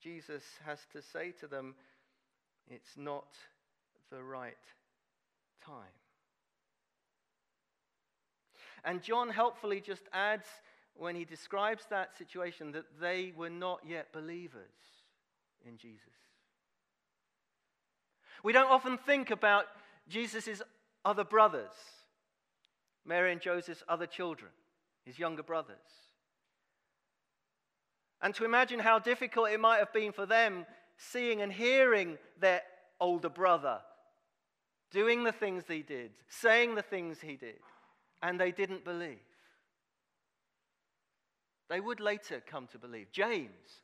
Jesus 0.00 0.44
has 0.64 0.78
to 0.92 1.02
say 1.02 1.32
to 1.40 1.48
them, 1.48 1.74
It's 2.68 2.96
not 2.96 3.26
the 4.10 4.22
right 4.22 4.56
time. 5.64 5.84
And 8.84 9.02
John 9.02 9.30
helpfully 9.30 9.80
just 9.80 10.02
adds 10.12 10.46
when 10.94 11.16
he 11.16 11.24
describes 11.24 11.84
that 11.90 12.16
situation 12.16 12.72
that 12.72 12.86
they 13.00 13.32
were 13.36 13.50
not 13.50 13.80
yet 13.86 14.12
believers 14.12 14.62
in 15.66 15.76
Jesus. 15.76 16.00
We 18.42 18.52
don't 18.52 18.70
often 18.70 18.96
think 18.96 19.30
about 19.30 19.64
Jesus' 20.08 20.62
other 21.04 21.24
brothers, 21.24 21.72
Mary 23.04 23.32
and 23.32 23.40
Joseph's 23.40 23.82
other 23.88 24.06
children, 24.06 24.50
his 25.04 25.18
younger 25.18 25.42
brothers. 25.42 25.76
And 28.22 28.34
to 28.36 28.44
imagine 28.44 28.78
how 28.78 28.98
difficult 28.98 29.50
it 29.50 29.60
might 29.60 29.78
have 29.78 29.92
been 29.92 30.12
for 30.12 30.26
them 30.26 30.64
seeing 30.96 31.42
and 31.42 31.52
hearing 31.52 32.18
their 32.40 32.62
older 33.00 33.28
brother 33.28 33.80
doing 34.90 35.24
the 35.24 35.32
things 35.32 35.64
he 35.68 35.82
did, 35.82 36.10
saying 36.28 36.74
the 36.74 36.82
things 36.82 37.20
he 37.20 37.36
did, 37.36 37.60
and 38.22 38.40
they 38.40 38.52
didn't 38.52 38.84
believe. 38.84 39.18
They 41.68 41.80
would 41.80 42.00
later 42.00 42.42
come 42.46 42.68
to 42.68 42.78
believe. 42.78 43.10
James, 43.10 43.82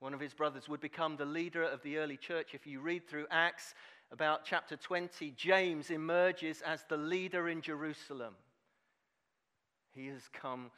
one 0.00 0.14
of 0.14 0.20
his 0.20 0.32
brothers, 0.32 0.68
would 0.68 0.80
become 0.80 1.16
the 1.16 1.26
leader 1.26 1.62
of 1.62 1.82
the 1.82 1.98
early 1.98 2.16
church. 2.16 2.54
If 2.54 2.66
you 2.66 2.80
read 2.80 3.06
through 3.06 3.26
Acts 3.30 3.74
about 4.10 4.44
chapter 4.44 4.76
20, 4.76 5.32
James 5.36 5.90
emerges 5.90 6.62
as 6.62 6.84
the 6.88 6.96
leader 6.96 7.48
in 7.48 7.60
Jerusalem. 7.60 8.34
He 9.92 10.06
has 10.08 10.22
come 10.32 10.70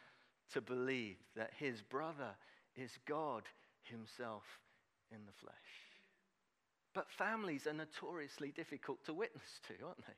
to 0.52 0.60
believe 0.60 1.16
that 1.36 1.50
his 1.56 1.82
brother 1.82 2.34
is 2.74 2.90
God 3.06 3.44
himself 3.82 4.42
in 5.12 5.24
the 5.26 5.32
flesh. 5.40 5.54
But 6.94 7.10
families 7.10 7.66
are 7.66 7.72
notoriously 7.72 8.50
difficult 8.50 9.04
to 9.04 9.14
witness 9.14 9.60
to, 9.68 9.84
aren't 9.84 10.06
they? 10.06 10.12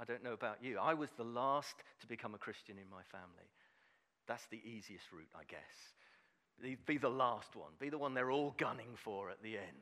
I 0.00 0.04
don't 0.04 0.22
know 0.22 0.32
about 0.32 0.62
you. 0.62 0.78
I 0.78 0.94
was 0.94 1.10
the 1.16 1.24
last 1.24 1.74
to 2.00 2.06
become 2.06 2.34
a 2.34 2.38
Christian 2.38 2.76
in 2.78 2.88
my 2.90 3.02
family. 3.10 3.50
That's 4.26 4.46
the 4.50 4.60
easiest 4.64 5.10
route, 5.12 5.30
I 5.34 5.42
guess. 5.48 6.78
Be 6.86 6.98
the 6.98 7.08
last 7.08 7.54
one, 7.54 7.70
be 7.78 7.88
the 7.88 7.98
one 7.98 8.14
they're 8.14 8.30
all 8.30 8.54
gunning 8.58 8.96
for 8.96 9.30
at 9.30 9.42
the 9.42 9.56
end. 9.56 9.76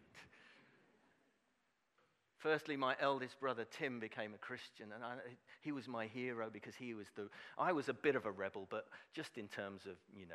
Firstly, 2.38 2.76
my 2.76 2.94
eldest 3.00 3.40
brother 3.40 3.64
Tim 3.64 3.98
became 3.98 4.34
a 4.34 4.38
Christian, 4.38 4.92
and 4.94 5.02
I, 5.02 5.14
he 5.62 5.72
was 5.72 5.88
my 5.88 6.06
hero 6.06 6.50
because 6.52 6.74
he 6.74 6.92
was 6.94 7.06
the. 7.16 7.28
I 7.58 7.72
was 7.72 7.88
a 7.88 7.94
bit 7.94 8.14
of 8.14 8.26
a 8.26 8.30
rebel, 8.30 8.66
but 8.70 8.86
just 9.14 9.38
in 9.38 9.48
terms 9.48 9.86
of, 9.86 9.96
you 10.14 10.26
know, 10.26 10.34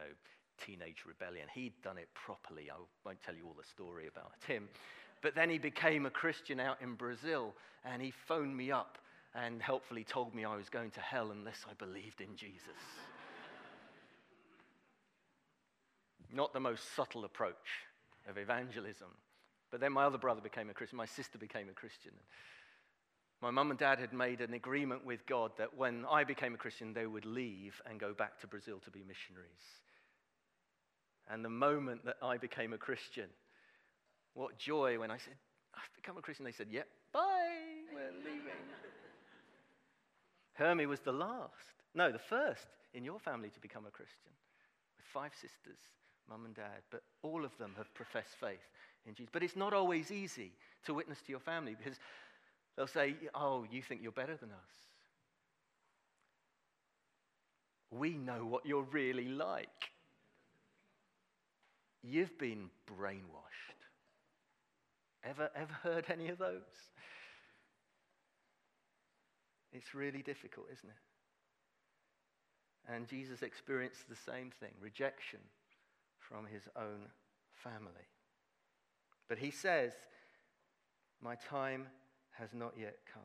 teenage 0.65 1.03
rebellion. 1.05 1.47
He'd 1.53 1.73
done 1.83 1.97
it 1.97 2.09
properly. 2.13 2.69
I 2.71 2.75
won't 3.05 3.21
tell 3.21 3.35
you 3.35 3.45
all 3.45 3.55
the 3.57 3.67
story 3.67 4.07
about 4.07 4.33
him. 4.47 4.67
But 5.21 5.35
then 5.35 5.49
he 5.49 5.57
became 5.57 6.05
a 6.05 6.09
Christian 6.09 6.59
out 6.59 6.81
in 6.81 6.95
Brazil, 6.95 7.53
and 7.85 8.01
he 8.01 8.11
phoned 8.27 8.55
me 8.55 8.71
up 8.71 8.97
and 9.35 9.61
helpfully 9.61 10.03
told 10.03 10.33
me 10.33 10.43
I 10.43 10.55
was 10.55 10.69
going 10.69 10.91
to 10.91 10.99
hell 10.99 11.31
unless 11.31 11.65
I 11.69 11.73
believed 11.73 12.21
in 12.21 12.35
Jesus. 12.35 12.61
Not 16.33 16.53
the 16.53 16.59
most 16.59 16.95
subtle 16.95 17.25
approach 17.25 17.55
of 18.27 18.37
evangelism. 18.37 19.09
But 19.69 19.79
then 19.79 19.93
my 19.93 20.03
other 20.03 20.17
brother 20.17 20.41
became 20.41 20.69
a 20.69 20.73
Christian, 20.73 20.97
my 20.97 21.05
sister 21.05 21.37
became 21.37 21.69
a 21.69 21.73
Christian. 21.73 22.11
My 23.41 23.49
mum 23.49 23.71
and 23.71 23.79
dad 23.79 23.99
had 23.99 24.13
made 24.13 24.41
an 24.41 24.53
agreement 24.53 25.05
with 25.05 25.25
God 25.25 25.51
that 25.57 25.75
when 25.75 26.05
I 26.09 26.23
became 26.23 26.53
a 26.53 26.57
Christian, 26.57 26.93
they 26.93 27.07
would 27.07 27.25
leave 27.25 27.81
and 27.89 27.99
go 27.99 28.13
back 28.13 28.39
to 28.41 28.47
Brazil 28.47 28.79
to 28.83 28.91
be 28.91 29.03
missionaries. 29.07 29.81
And 31.31 31.45
the 31.45 31.49
moment 31.49 32.05
that 32.05 32.17
I 32.21 32.37
became 32.37 32.73
a 32.73 32.77
Christian, 32.77 33.29
what 34.33 34.57
joy 34.57 34.99
when 34.99 35.11
I 35.11 35.17
said, 35.17 35.35
I've 35.73 35.95
become 35.95 36.17
a 36.17 36.21
Christian. 36.21 36.45
They 36.45 36.51
said, 36.51 36.67
Yep, 36.69 36.87
bye, 37.13 37.21
we're 37.93 38.11
leaving. 38.23 38.51
Hermie 40.53 40.85
was 40.85 40.99
the 40.99 41.13
last, 41.13 41.53
no, 41.95 42.11
the 42.11 42.19
first 42.19 42.67
in 42.93 43.05
your 43.05 43.19
family 43.19 43.49
to 43.49 43.59
become 43.61 43.85
a 43.85 43.91
Christian, 43.91 44.31
with 44.97 45.05
five 45.13 45.31
sisters 45.39 45.77
mum 46.31 46.45
and 46.45 46.55
dad, 46.55 46.81
but 46.89 47.03
all 47.23 47.43
of 47.43 47.57
them 47.57 47.73
have 47.77 47.93
professed 47.93 48.35
faith 48.39 48.65
in 49.05 49.13
Jesus. 49.13 49.29
But 49.31 49.43
it's 49.43 49.55
not 49.55 49.73
always 49.73 50.11
easy 50.11 50.51
to 50.85 50.93
witness 50.93 51.19
to 51.25 51.31
your 51.31 51.39
family 51.39 51.75
because 51.75 51.99
they'll 52.75 52.87
say, 52.87 53.15
Oh, 53.35 53.65
you 53.69 53.81
think 53.81 54.01
you're 54.01 54.11
better 54.11 54.37
than 54.37 54.49
us. 54.51 54.73
We 57.89 58.17
know 58.17 58.45
what 58.45 58.65
you're 58.65 58.87
really 58.91 59.27
like. 59.27 59.67
You've 62.03 62.37
been 62.37 62.69
brainwashed. 62.89 63.81
Ever, 65.23 65.49
ever 65.55 65.73
heard 65.83 66.05
any 66.09 66.29
of 66.29 66.37
those? 66.37 66.61
It's 69.71 69.93
really 69.95 70.21
difficult, 70.21 70.67
isn't 70.71 70.89
it? 70.89 70.95
And 72.93 73.07
Jesus 73.07 73.41
experienced 73.41 74.09
the 74.09 74.15
same 74.15 74.51
thing 74.59 74.71
rejection 74.81 75.39
from 76.19 76.45
his 76.45 76.63
own 76.75 77.07
family. 77.63 78.07
But 79.29 79.37
he 79.37 79.51
says, 79.51 79.93
My 81.21 81.35
time 81.35 81.87
has 82.31 82.49
not 82.53 82.73
yet 82.77 82.97
come. 83.13 83.23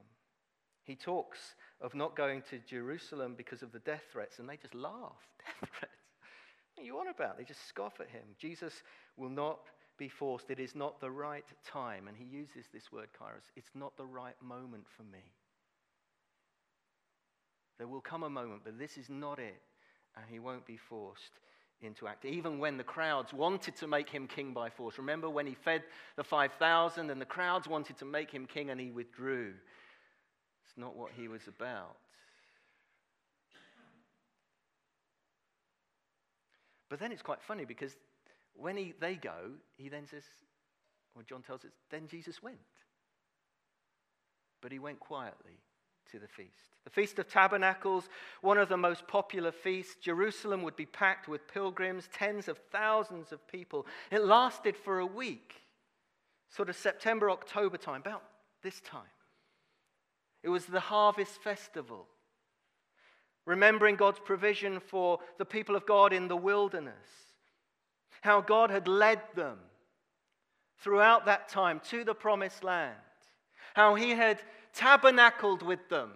He 0.84 0.94
talks 0.94 1.56
of 1.80 1.94
not 1.94 2.14
going 2.14 2.42
to 2.50 2.58
Jerusalem 2.58 3.34
because 3.36 3.62
of 3.62 3.72
the 3.72 3.80
death 3.80 4.04
threats, 4.12 4.38
and 4.38 4.48
they 4.48 4.56
just 4.56 4.74
laugh. 4.74 4.92
Death 5.44 5.70
threats. 5.80 6.05
What 6.76 6.82
are 6.82 6.86
you 6.86 6.98
on 7.00 7.08
about? 7.08 7.38
They 7.38 7.44
just 7.44 7.66
scoff 7.66 8.00
at 8.00 8.08
him. 8.10 8.22
Jesus 8.38 8.82
will 9.16 9.30
not 9.30 9.60
be 9.96 10.10
forced. 10.10 10.50
It 10.50 10.60
is 10.60 10.74
not 10.74 11.00
the 11.00 11.10
right 11.10 11.44
time. 11.66 12.06
And 12.06 12.14
he 12.14 12.24
uses 12.24 12.66
this 12.72 12.92
word, 12.92 13.08
kairos. 13.18 13.50
It's 13.56 13.70
not 13.74 13.96
the 13.96 14.04
right 14.04 14.36
moment 14.42 14.84
for 14.94 15.02
me. 15.04 15.24
There 17.78 17.88
will 17.88 18.02
come 18.02 18.24
a 18.24 18.30
moment, 18.30 18.60
but 18.62 18.78
this 18.78 18.98
is 18.98 19.08
not 19.08 19.38
it. 19.38 19.62
And 20.16 20.26
he 20.28 20.38
won't 20.38 20.66
be 20.66 20.76
forced 20.76 21.40
into 21.80 22.06
act. 22.08 22.26
Even 22.26 22.58
when 22.58 22.76
the 22.76 22.84
crowds 22.84 23.32
wanted 23.32 23.74
to 23.76 23.86
make 23.86 24.10
him 24.10 24.26
king 24.26 24.52
by 24.52 24.68
force. 24.68 24.98
Remember 24.98 25.30
when 25.30 25.46
he 25.46 25.54
fed 25.54 25.82
the 26.16 26.24
5,000 26.24 27.10
and 27.10 27.20
the 27.20 27.24
crowds 27.24 27.66
wanted 27.66 27.96
to 27.98 28.04
make 28.04 28.30
him 28.30 28.46
king 28.46 28.68
and 28.68 28.78
he 28.78 28.90
withdrew? 28.90 29.54
It's 30.66 30.76
not 30.76 30.94
what 30.94 31.12
he 31.16 31.26
was 31.26 31.48
about. 31.48 31.96
But 36.88 37.00
then 37.00 37.12
it's 37.12 37.22
quite 37.22 37.42
funny 37.42 37.64
because 37.64 37.96
when 38.54 38.76
he, 38.76 38.94
they 39.00 39.14
go, 39.14 39.52
he 39.76 39.88
then 39.88 40.06
says, 40.06 40.22
well, 41.14 41.24
John 41.28 41.42
tells 41.42 41.64
us, 41.64 41.72
then 41.90 42.06
Jesus 42.06 42.42
went. 42.42 42.56
But 44.60 44.72
he 44.72 44.78
went 44.78 45.00
quietly 45.00 45.60
to 46.12 46.18
the 46.18 46.28
feast. 46.28 46.76
The 46.84 46.90
Feast 46.90 47.18
of 47.18 47.28
Tabernacles, 47.28 48.08
one 48.40 48.58
of 48.58 48.68
the 48.68 48.76
most 48.76 49.06
popular 49.08 49.50
feasts. 49.50 49.96
Jerusalem 49.96 50.62
would 50.62 50.76
be 50.76 50.86
packed 50.86 51.28
with 51.28 51.48
pilgrims, 51.48 52.08
tens 52.12 52.48
of 52.48 52.58
thousands 52.70 53.32
of 53.32 53.46
people. 53.48 53.86
It 54.10 54.24
lasted 54.24 54.76
for 54.76 55.00
a 55.00 55.06
week, 55.06 55.54
sort 56.48 56.68
of 56.68 56.76
September, 56.76 57.30
October 57.30 57.76
time, 57.76 58.02
about 58.02 58.22
this 58.62 58.80
time. 58.80 59.00
It 60.42 60.48
was 60.48 60.66
the 60.66 60.80
harvest 60.80 61.42
festival, 61.42 62.06
remembering 63.46 63.96
God's 63.96 64.18
provision 64.18 64.80
for 64.80 65.20
the 65.38 65.44
people 65.44 65.74
of 65.74 65.86
God 65.86 66.12
in 66.12 66.28
the 66.28 66.36
wilderness, 66.36 66.94
how 68.20 68.40
God 68.40 68.70
had 68.70 68.86
led 68.86 69.20
them 69.34 69.58
throughout 70.78 71.24
that 71.24 71.48
time 71.48 71.80
to 71.88 72.04
the 72.04 72.14
promised 72.14 72.62
land, 72.62 72.94
how 73.74 73.94
He 73.94 74.10
had 74.10 74.42
tabernacled 74.74 75.62
with 75.62 75.88
them 75.88 76.12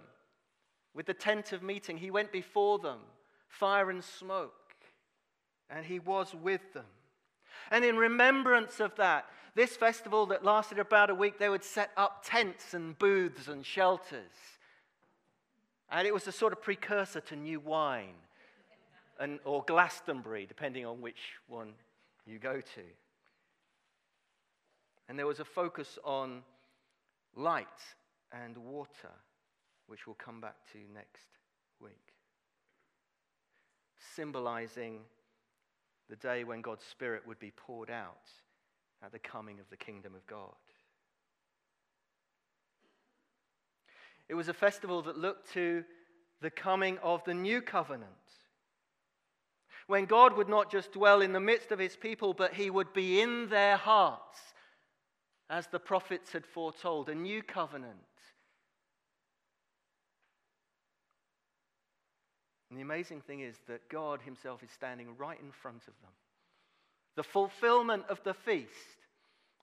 with 0.93 1.05
the 1.05 1.13
tent 1.13 1.53
of 1.53 1.63
meeting. 1.63 1.97
He 1.97 2.11
went 2.11 2.31
before 2.31 2.79
them, 2.79 2.99
fire 3.47 3.89
and 3.89 4.03
smoke, 4.03 4.53
and 5.69 5.85
he 5.85 5.99
was 5.99 6.33
with 6.35 6.73
them. 6.73 6.85
And 7.69 7.85
in 7.85 7.95
remembrance 7.95 8.79
of 8.79 8.95
that, 8.97 9.25
this 9.55 9.75
festival 9.77 10.25
that 10.27 10.43
lasted 10.43 10.79
about 10.79 11.09
a 11.09 11.15
week, 11.15 11.39
they 11.39 11.49
would 11.49 11.63
set 11.63 11.91
up 11.95 12.23
tents 12.25 12.73
and 12.73 12.97
booths 12.97 13.47
and 13.47 13.65
shelters. 13.65 14.31
And 15.91 16.07
it 16.07 16.13
was 16.13 16.25
a 16.27 16.31
sort 16.31 16.53
of 16.53 16.61
precursor 16.61 17.19
to 17.21 17.35
new 17.35 17.59
wine 17.59 18.15
and, 19.19 19.39
or 19.43 19.63
Glastonbury, 19.67 20.45
depending 20.45 20.85
on 20.85 21.01
which 21.01 21.19
one 21.47 21.73
you 22.25 22.39
go 22.39 22.61
to. 22.61 22.81
And 25.09 25.19
there 25.19 25.27
was 25.27 25.41
a 25.41 25.45
focus 25.45 25.99
on 26.05 26.43
light 27.35 27.67
and 28.31 28.57
water, 28.57 29.11
which 29.87 30.07
we'll 30.07 30.15
come 30.15 30.39
back 30.39 30.55
to 30.71 30.77
next 30.93 31.27
week. 31.81 32.13
Symbolizing 34.15 35.01
the 36.09 36.15
day 36.15 36.45
when 36.45 36.61
God's 36.61 36.85
Spirit 36.85 37.27
would 37.27 37.39
be 37.39 37.51
poured 37.51 37.89
out 37.89 38.29
at 39.03 39.11
the 39.11 39.19
coming 39.19 39.59
of 39.59 39.69
the 39.69 39.77
kingdom 39.77 40.15
of 40.15 40.25
God. 40.27 40.55
It 44.31 44.35
was 44.35 44.47
a 44.47 44.53
festival 44.53 45.01
that 45.01 45.17
looked 45.17 45.51
to 45.55 45.83
the 46.39 46.49
coming 46.49 46.97
of 46.99 47.21
the 47.25 47.33
new 47.33 47.61
covenant. 47.61 48.07
When 49.87 50.05
God 50.05 50.37
would 50.37 50.47
not 50.47 50.71
just 50.71 50.93
dwell 50.93 51.21
in 51.21 51.33
the 51.33 51.41
midst 51.41 51.73
of 51.73 51.79
his 51.79 51.97
people, 51.97 52.33
but 52.33 52.53
he 52.53 52.69
would 52.69 52.93
be 52.93 53.19
in 53.19 53.49
their 53.49 53.75
hearts, 53.75 54.39
as 55.49 55.67
the 55.67 55.79
prophets 55.79 56.31
had 56.31 56.45
foretold, 56.45 57.09
a 57.09 57.13
new 57.13 57.43
covenant. 57.43 57.97
And 62.69 62.79
the 62.79 62.83
amazing 62.83 63.19
thing 63.19 63.41
is 63.41 63.57
that 63.67 63.89
God 63.89 64.21
himself 64.21 64.63
is 64.63 64.71
standing 64.71 65.17
right 65.17 65.41
in 65.41 65.51
front 65.51 65.81
of 65.89 65.93
them. 66.01 66.11
The 67.17 67.23
fulfillment 67.23 68.05
of 68.07 68.23
the 68.23 68.33
feast 68.33 68.69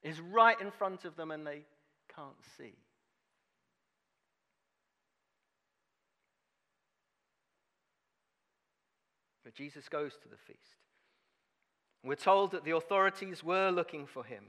is 0.02 0.20
right 0.20 0.60
in 0.60 0.70
front 0.70 1.06
of 1.06 1.16
them 1.16 1.30
and 1.30 1.46
they 1.46 1.62
can't 2.14 2.36
see. 2.58 2.74
But 9.48 9.54
Jesus 9.54 9.88
goes 9.88 10.12
to 10.12 10.28
the 10.28 10.36
feast. 10.36 10.76
We're 12.04 12.16
told 12.16 12.50
that 12.50 12.64
the 12.64 12.76
authorities 12.76 13.42
were 13.42 13.70
looking 13.70 14.04
for 14.04 14.22
him. 14.22 14.44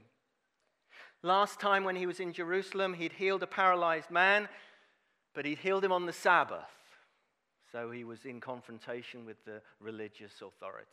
Last 1.22 1.58
time 1.58 1.84
when 1.84 1.96
he 1.96 2.04
was 2.04 2.20
in 2.20 2.34
Jerusalem, 2.34 2.92
he'd 2.92 3.14
healed 3.14 3.42
a 3.42 3.46
paralyzed 3.46 4.10
man, 4.10 4.46
but 5.34 5.46
he'd 5.46 5.56
healed 5.56 5.82
him 5.82 5.90
on 5.90 6.04
the 6.04 6.12
Sabbath. 6.12 6.68
So 7.72 7.90
he 7.90 8.04
was 8.04 8.26
in 8.26 8.42
confrontation 8.42 9.24
with 9.24 9.42
the 9.46 9.62
religious 9.80 10.42
authorities. 10.42 10.84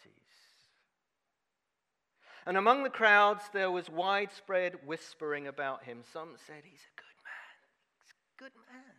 And 2.46 2.56
among 2.56 2.84
the 2.84 2.90
crowds, 2.90 3.44
there 3.52 3.72
was 3.72 3.90
widespread 3.90 4.76
whispering 4.86 5.48
about 5.48 5.84
him. 5.84 5.98
Some 6.14 6.30
said, 6.48 6.64
He's 6.64 6.80
a 6.80 6.96
good 6.96 7.18
man. 7.26 7.58
He's 8.00 8.14
a 8.14 8.42
good 8.42 8.54
man. 8.72 8.96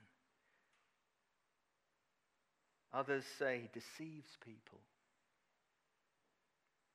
Others 2.92 3.24
say 3.38 3.60
he 3.62 3.68
deceives 3.72 4.36
people, 4.44 4.80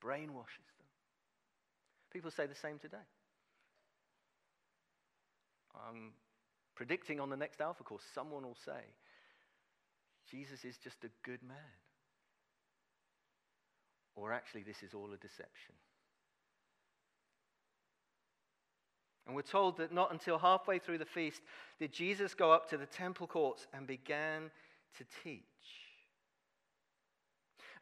brainwashes 0.03 0.69
them. 0.77 0.87
People 2.11 2.31
say 2.31 2.45
the 2.45 2.55
same 2.55 2.79
today. 2.79 2.97
I'm 5.87 6.11
predicting 6.75 7.19
on 7.19 7.29
the 7.29 7.37
next 7.37 7.61
Alpha 7.61 7.83
course, 7.83 8.03
someone 8.13 8.43
will 8.43 8.57
say, 8.65 8.83
Jesus 10.29 10.63
is 10.65 10.77
just 10.77 11.03
a 11.03 11.09
good 11.23 11.41
man. 11.43 11.57
Or 14.15 14.31
actually, 14.31 14.63
this 14.63 14.83
is 14.83 14.93
all 14.93 15.11
a 15.13 15.17
deception. 15.17 15.75
And 19.25 19.35
we're 19.35 19.41
told 19.41 19.77
that 19.77 19.93
not 19.93 20.11
until 20.11 20.37
halfway 20.37 20.79
through 20.79 20.97
the 20.97 21.05
feast 21.05 21.41
did 21.79 21.93
Jesus 21.93 22.33
go 22.33 22.51
up 22.51 22.69
to 22.69 22.77
the 22.77 22.85
temple 22.85 23.25
courts 23.25 23.67
and 23.73 23.87
began 23.87 24.51
to 24.97 25.05
teach. 25.23 25.41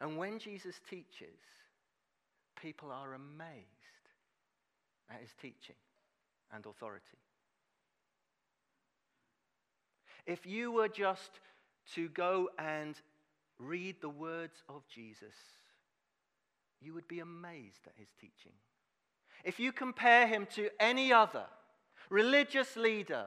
And 0.00 0.16
when 0.16 0.38
Jesus 0.38 0.80
teaches, 0.88 1.38
people 2.60 2.90
are 2.90 3.14
amazed 3.14 3.66
at 5.10 5.20
his 5.20 5.30
teaching 5.40 5.76
and 6.54 6.64
authority. 6.66 7.18
If 10.26 10.46
you 10.46 10.70
were 10.70 10.88
just 10.88 11.40
to 11.94 12.08
go 12.08 12.48
and 12.58 12.94
read 13.58 13.96
the 14.00 14.08
words 14.08 14.62
of 14.68 14.86
Jesus, 14.88 15.34
you 16.80 16.94
would 16.94 17.08
be 17.08 17.20
amazed 17.20 17.86
at 17.86 17.94
his 17.96 18.08
teaching. 18.20 18.52
If 19.44 19.58
you 19.58 19.72
compare 19.72 20.26
him 20.26 20.46
to 20.54 20.68
any 20.78 21.12
other 21.12 21.46
religious 22.08 22.76
leader, 22.76 23.26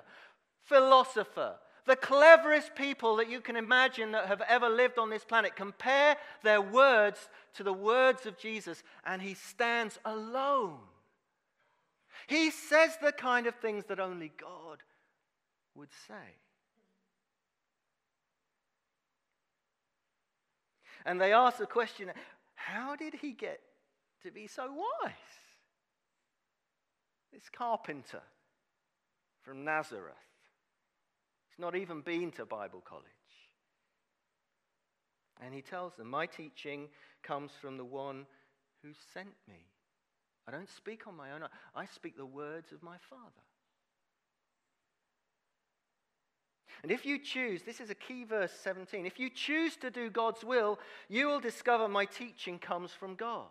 philosopher, 0.63 1.55
the 1.85 1.95
cleverest 1.95 2.75
people 2.75 3.17
that 3.17 3.29
you 3.29 3.41
can 3.41 3.55
imagine 3.55 4.11
that 4.11 4.25
have 4.27 4.41
ever 4.47 4.69
lived 4.69 4.97
on 4.97 5.09
this 5.09 5.23
planet, 5.23 5.55
compare 5.55 6.17
their 6.43 6.61
words 6.61 7.29
to 7.55 7.63
the 7.63 7.73
words 7.73 8.25
of 8.25 8.37
Jesus, 8.37 8.83
and 9.05 9.21
he 9.21 9.35
stands 9.35 9.99
alone. 10.03 10.79
He 12.27 12.49
says 12.49 12.97
the 13.01 13.11
kind 13.11 13.45
of 13.45 13.55
things 13.55 13.85
that 13.85 13.99
only 13.99 14.31
God 14.39 14.79
would 15.75 15.89
say. 16.07 16.39
And 21.05 21.21
they 21.21 21.33
ask 21.33 21.57
the 21.57 21.67
question 21.67 22.11
how 22.55 22.95
did 22.95 23.13
he 23.13 23.31
get 23.31 23.59
to 24.23 24.31
be 24.31 24.47
so 24.47 24.71
wise? 24.71 25.13
This 27.31 27.47
carpenter 27.55 28.23
from 29.43 29.63
Nazareth. 29.63 30.15
He's 31.55 31.61
not 31.61 31.75
even 31.75 32.01
been 32.01 32.31
to 32.33 32.45
Bible 32.45 32.81
college. 32.83 33.05
And 35.41 35.53
he 35.53 35.61
tells 35.61 35.95
them, 35.95 36.09
My 36.09 36.25
teaching 36.25 36.89
comes 37.23 37.51
from 37.61 37.77
the 37.77 37.85
one 37.85 38.25
who 38.83 38.89
sent 39.13 39.33
me. 39.47 39.67
I 40.47 40.51
don't 40.51 40.69
speak 40.69 41.07
on 41.07 41.15
my 41.15 41.31
own, 41.31 41.43
I 41.75 41.85
speak 41.85 42.17
the 42.17 42.25
words 42.25 42.71
of 42.71 42.83
my 42.83 42.97
Father. 43.09 43.23
And 46.83 46.91
if 46.91 47.05
you 47.05 47.17
choose, 47.17 47.63
this 47.63 47.79
is 47.79 47.89
a 47.89 47.95
key 47.95 48.25
verse 48.25 48.51
17, 48.61 49.05
if 49.05 49.17
you 49.17 49.29
choose 49.29 49.75
to 49.77 49.89
do 49.89 50.09
God's 50.09 50.43
will, 50.43 50.77
you 51.09 51.27
will 51.27 51.39
discover 51.39 51.87
my 51.87 52.05
teaching 52.05 52.59
comes 52.59 52.91
from 52.91 53.15
God. 53.15 53.47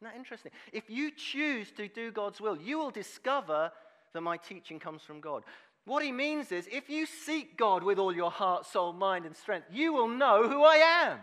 Isn't 0.00 0.12
that 0.12 0.18
interesting? 0.18 0.52
If 0.72 0.88
you 0.88 1.10
choose 1.10 1.72
to 1.72 1.88
do 1.88 2.12
God's 2.12 2.40
will, 2.40 2.56
you 2.56 2.78
will 2.78 2.90
discover 2.90 3.72
that 4.12 4.20
my 4.20 4.36
teaching 4.36 4.78
comes 4.78 5.02
from 5.02 5.20
God. 5.20 5.44
What 5.84 6.04
he 6.04 6.12
means 6.12 6.52
is 6.52 6.68
if 6.70 6.88
you 6.88 7.06
seek 7.06 7.56
God 7.56 7.82
with 7.82 7.98
all 7.98 8.14
your 8.14 8.30
heart, 8.30 8.66
soul, 8.66 8.92
mind, 8.92 9.26
and 9.26 9.36
strength, 9.36 9.66
you 9.72 9.92
will 9.92 10.08
know 10.08 10.48
who 10.48 10.62
I 10.62 10.76
am. 10.76 11.18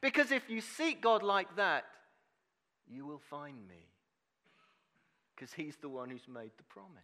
Because 0.00 0.30
if 0.30 0.48
you 0.48 0.60
seek 0.60 1.00
God 1.02 1.22
like 1.22 1.56
that, 1.56 1.84
you 2.86 3.04
will 3.04 3.20
find 3.30 3.56
me. 3.66 3.88
Because 5.34 5.52
he's 5.52 5.76
the 5.80 5.88
one 5.88 6.10
who's 6.10 6.28
made 6.28 6.52
the 6.56 6.62
promise. 6.64 7.02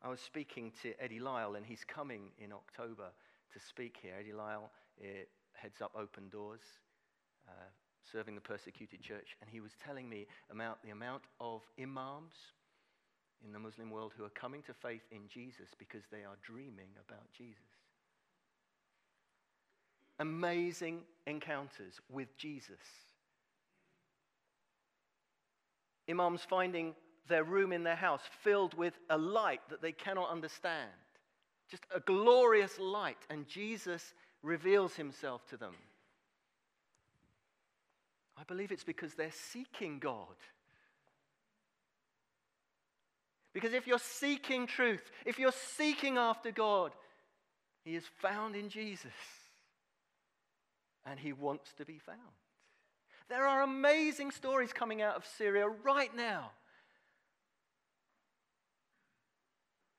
I 0.00 0.08
was 0.08 0.20
speaking 0.20 0.70
to 0.82 0.92
Eddie 1.02 1.18
Lyle, 1.18 1.54
and 1.54 1.64
he's 1.64 1.82
coming 1.82 2.28
in 2.38 2.52
October 2.52 3.08
to 3.52 3.58
speak 3.58 3.96
here. 4.02 4.12
Eddie 4.20 4.34
Lyle 4.34 4.70
heads 5.54 5.80
up 5.80 5.92
Open 5.96 6.28
Doors, 6.28 6.60
uh, 7.48 7.52
serving 8.12 8.34
the 8.34 8.40
persecuted 8.40 9.00
church, 9.00 9.36
and 9.40 9.50
he 9.50 9.60
was 9.60 9.72
telling 9.84 10.08
me 10.08 10.26
about 10.50 10.82
the 10.82 10.90
amount 10.90 11.22
of 11.40 11.62
imams 11.80 12.34
in 13.44 13.52
the 13.52 13.58
Muslim 13.58 13.90
world 13.90 14.12
who 14.16 14.24
are 14.24 14.30
coming 14.30 14.62
to 14.62 14.74
faith 14.74 15.02
in 15.10 15.28
Jesus 15.28 15.68
because 15.78 16.02
they 16.10 16.24
are 16.24 16.36
dreaming 16.42 16.88
about 17.06 17.30
Jesus. 17.36 17.62
Amazing 20.18 21.00
encounters 21.26 22.00
with 22.08 22.36
Jesus. 22.36 22.80
Imams 26.08 26.42
finding 26.48 26.94
their 27.28 27.44
room 27.44 27.72
in 27.72 27.82
their 27.82 27.96
house 27.96 28.20
filled 28.42 28.74
with 28.74 28.94
a 29.10 29.18
light 29.18 29.60
that 29.70 29.82
they 29.82 29.92
cannot 29.92 30.30
understand. 30.30 30.90
Just 31.70 31.84
a 31.94 32.00
glorious 32.00 32.78
light, 32.78 33.16
and 33.30 33.48
Jesus 33.48 34.14
reveals 34.42 34.94
himself 34.94 35.46
to 35.48 35.56
them. 35.56 35.74
I 38.36 38.44
believe 38.44 38.72
it's 38.72 38.84
because 38.84 39.14
they're 39.14 39.30
seeking 39.52 39.98
God. 39.98 40.36
Because 43.52 43.72
if 43.72 43.86
you're 43.86 43.98
seeking 43.98 44.66
truth, 44.66 45.10
if 45.24 45.38
you're 45.38 45.52
seeking 45.52 46.18
after 46.18 46.50
God, 46.50 46.92
He 47.84 47.94
is 47.94 48.04
found 48.20 48.56
in 48.56 48.68
Jesus. 48.68 49.12
And 51.06 51.20
He 51.20 51.32
wants 51.32 51.72
to 51.74 51.84
be 51.84 51.98
found. 51.98 52.18
There 53.28 53.46
are 53.46 53.62
amazing 53.62 54.32
stories 54.32 54.72
coming 54.72 55.00
out 55.00 55.16
of 55.16 55.24
Syria 55.24 55.68
right 55.68 56.14
now 56.14 56.50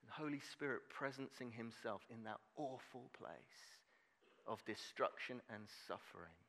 The 0.06 0.22
Holy 0.22 0.40
Spirit 0.40 0.82
presencing 0.88 1.52
himself 1.52 2.02
in 2.10 2.24
that 2.24 2.40
awful 2.56 3.10
place 3.18 3.78
of 4.46 4.64
destruction 4.64 5.40
and 5.52 5.64
suffering. 5.86 6.45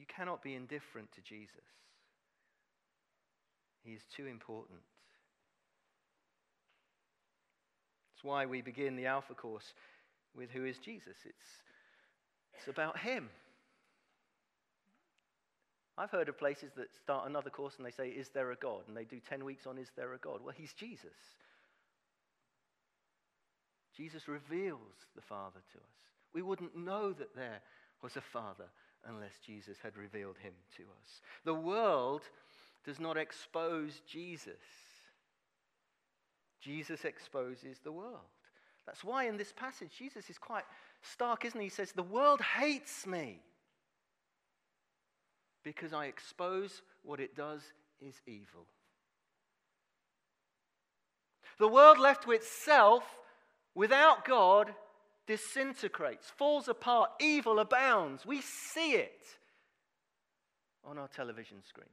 You 0.00 0.06
cannot 0.06 0.42
be 0.42 0.54
indifferent 0.54 1.12
to 1.12 1.20
Jesus. 1.20 1.68
He 3.84 3.92
is 3.92 4.02
too 4.16 4.26
important. 4.26 4.80
That's 8.14 8.24
why 8.24 8.46
we 8.46 8.62
begin 8.62 8.96
the 8.96 9.06
Alpha 9.06 9.34
course 9.34 9.74
with 10.34 10.50
Who 10.50 10.64
is 10.64 10.78
Jesus? 10.78 11.16
It's, 11.24 11.50
it's 12.58 12.68
about 12.68 12.98
Him. 12.98 13.28
I've 15.98 16.10
heard 16.10 16.30
of 16.30 16.38
places 16.38 16.72
that 16.76 16.94
start 17.02 17.28
another 17.28 17.50
course 17.50 17.74
and 17.76 17.84
they 17.84 17.90
say, 17.90 18.08
Is 18.08 18.30
there 18.30 18.52
a 18.52 18.56
God? 18.56 18.82
And 18.88 18.96
they 18.96 19.04
do 19.04 19.20
10 19.28 19.44
weeks 19.44 19.66
on, 19.66 19.76
Is 19.76 19.90
there 19.96 20.14
a 20.14 20.18
God? 20.18 20.40
Well, 20.42 20.54
he's 20.56 20.72
Jesus. 20.72 21.16
Jesus 23.94 24.28
reveals 24.28 24.80
the 25.14 25.20
Father 25.20 25.60
to 25.72 25.78
us. 25.78 25.94
We 26.32 26.40
wouldn't 26.40 26.74
know 26.74 27.12
that 27.12 27.36
there 27.36 27.60
was 28.02 28.16
a 28.16 28.22
Father 28.22 28.64
unless 29.06 29.38
Jesus 29.44 29.78
had 29.82 29.96
revealed 29.96 30.36
him 30.38 30.52
to 30.76 30.82
us. 30.82 31.20
The 31.44 31.54
world 31.54 32.22
does 32.84 33.00
not 33.00 33.16
expose 33.16 34.00
Jesus, 34.06 34.54
Jesus 36.60 37.04
exposes 37.04 37.78
the 37.82 37.92
world. 37.92 38.20
That's 38.86 39.04
why 39.04 39.28
in 39.28 39.36
this 39.36 39.52
passage, 39.52 39.90
Jesus 39.96 40.28
is 40.30 40.38
quite 40.38 40.64
stark, 41.02 41.44
isn't 41.44 41.60
he? 41.60 41.66
He 41.66 41.70
says, 41.70 41.92
The 41.92 42.02
world 42.02 42.40
hates 42.40 43.06
me 43.06 43.40
because 45.62 45.92
I 45.92 46.06
expose 46.06 46.82
what 47.02 47.20
it 47.20 47.36
does 47.36 47.62
is 48.00 48.20
evil. 48.26 48.66
The 51.58 51.68
world 51.68 51.98
left 51.98 52.24
to 52.24 52.32
itself 52.32 53.04
without 53.74 54.24
God 54.24 54.72
disintegrates, 55.26 56.30
falls 56.36 56.68
apart, 56.68 57.10
evil 57.20 57.58
abounds. 57.58 58.26
We 58.26 58.40
see 58.40 58.92
it 58.92 59.26
on 60.84 60.98
our 60.98 61.08
television 61.08 61.58
screens. 61.66 61.90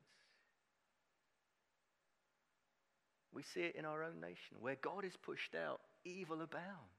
We 3.34 3.44
see 3.44 3.62
it 3.62 3.76
in 3.76 3.86
our 3.86 4.04
own 4.04 4.20
nation. 4.20 4.58
Where 4.60 4.78
God 4.82 5.06
is 5.06 5.16
pushed 5.16 5.54
out, 5.54 5.80
evil 6.06 6.42
abounds. 6.42 6.98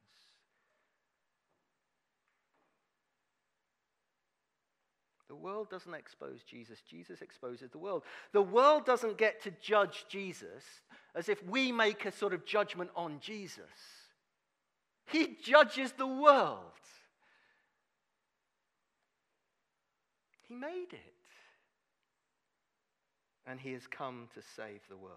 The 5.28 5.36
world 5.36 5.68
doesn't 5.68 5.92
expose 5.92 6.42
Jesus, 6.42 6.80
Jesus 6.88 7.20
exposes 7.20 7.70
the 7.70 7.78
world. 7.78 8.02
The 8.32 8.40
world 8.40 8.86
doesn't 8.86 9.18
get 9.18 9.42
to 9.42 9.50
judge 9.60 10.06
Jesus 10.08 10.64
as 11.14 11.28
if 11.28 11.44
we 11.44 11.70
make 11.70 12.06
a 12.06 12.12
sort 12.12 12.32
of 12.32 12.46
judgment 12.46 12.90
on 12.96 13.18
Jesus. 13.20 13.97
He 15.10 15.36
judges 15.42 15.92
the 15.92 16.06
world. 16.06 16.60
He 20.46 20.54
made 20.54 20.92
it. 20.92 21.14
And 23.46 23.58
he 23.58 23.72
has 23.72 23.86
come 23.86 24.28
to 24.34 24.42
save 24.56 24.80
the 24.88 24.96
world. 24.96 25.16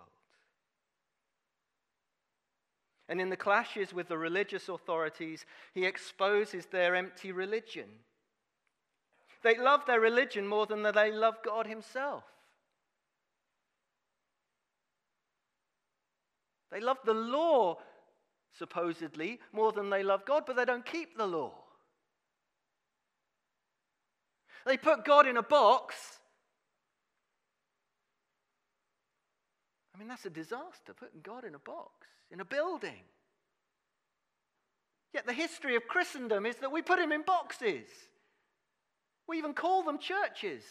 And 3.09 3.19
in 3.19 3.29
the 3.29 3.35
clashes 3.35 3.93
with 3.93 4.07
the 4.07 4.17
religious 4.17 4.69
authorities, 4.69 5.45
he 5.73 5.85
exposes 5.85 6.67
their 6.67 6.95
empty 6.95 7.33
religion. 7.33 7.89
They 9.43 9.57
love 9.57 9.85
their 9.85 9.99
religion 9.99 10.47
more 10.47 10.65
than 10.65 10.83
they 10.83 11.11
love 11.11 11.35
God 11.43 11.67
himself. 11.67 12.23
They 16.71 16.79
love 16.79 16.99
the 17.03 17.13
law 17.13 17.79
supposedly, 18.57 19.39
more 19.51 19.71
than 19.71 19.89
they 19.89 20.03
love 20.03 20.25
God, 20.25 20.43
but 20.45 20.55
they 20.55 20.65
don't 20.65 20.85
keep 20.85 21.17
the 21.17 21.25
law. 21.25 21.53
They 24.65 24.77
put 24.77 25.05
God 25.05 25.27
in 25.27 25.37
a 25.37 25.43
box. 25.43 25.95
I 29.95 29.99
mean, 29.99 30.07
that's 30.07 30.25
a 30.25 30.29
disaster, 30.29 30.93
putting 30.95 31.21
God 31.21 31.45
in 31.45 31.55
a 31.55 31.59
box, 31.59 32.07
in 32.31 32.39
a 32.39 32.45
building. 32.45 33.03
Yet 35.13 35.25
the 35.25 35.33
history 35.33 35.75
of 35.75 35.87
Christendom 35.87 36.45
is 36.45 36.55
that 36.57 36.71
we 36.71 36.81
put 36.81 36.99
him 36.99 37.11
in 37.11 37.23
boxes. 37.23 37.87
We 39.27 39.37
even 39.37 39.53
call 39.53 39.83
them 39.83 39.97
churches. 39.97 40.63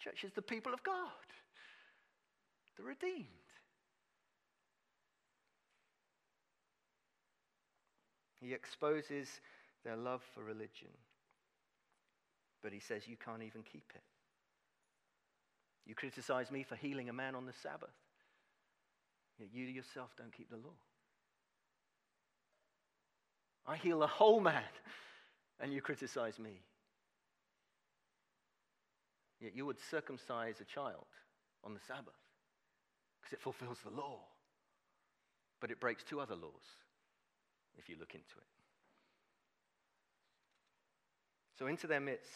Churches, 0.00 0.32
the 0.34 0.42
people 0.42 0.72
of 0.72 0.82
God, 0.82 0.94
the 2.76 2.84
redeemed. 2.84 3.26
He 8.40 8.54
exposes 8.54 9.28
their 9.84 9.96
love 9.96 10.22
for 10.34 10.42
religion. 10.42 10.88
But 12.62 12.72
he 12.72 12.80
says, 12.80 13.06
You 13.06 13.16
can't 13.16 13.42
even 13.42 13.62
keep 13.62 13.90
it. 13.94 14.02
You 15.86 15.94
criticize 15.94 16.50
me 16.50 16.62
for 16.62 16.76
healing 16.76 17.08
a 17.08 17.12
man 17.12 17.34
on 17.34 17.46
the 17.46 17.52
Sabbath, 17.62 17.94
yet 19.38 19.48
you 19.52 19.64
yourself 19.64 20.10
don't 20.18 20.36
keep 20.36 20.50
the 20.50 20.56
law. 20.56 20.76
I 23.66 23.76
heal 23.76 24.02
a 24.02 24.06
whole 24.06 24.40
man, 24.40 24.62
and 25.60 25.72
you 25.72 25.80
criticize 25.80 26.38
me. 26.38 26.60
Yet 29.40 29.54
you 29.54 29.64
would 29.66 29.78
circumcise 29.90 30.60
a 30.60 30.64
child 30.64 31.06
on 31.64 31.72
the 31.72 31.80
Sabbath 31.86 32.14
because 33.20 33.32
it 33.32 33.40
fulfills 33.40 33.78
the 33.84 33.90
law, 33.90 34.18
but 35.60 35.70
it 35.70 35.80
breaks 35.80 36.02
two 36.02 36.20
other 36.20 36.34
laws 36.34 36.64
if 37.78 37.88
you 37.88 37.96
look 37.98 38.14
into 38.14 38.36
it. 38.36 38.48
So, 41.58 41.66
into 41.66 41.86
their 41.86 42.00
midst, 42.00 42.30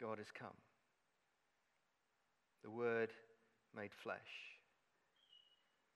God 0.00 0.18
has 0.18 0.30
come. 0.30 0.56
The 2.62 2.70
Word 2.70 3.10
made 3.74 3.90
flesh, 4.02 4.18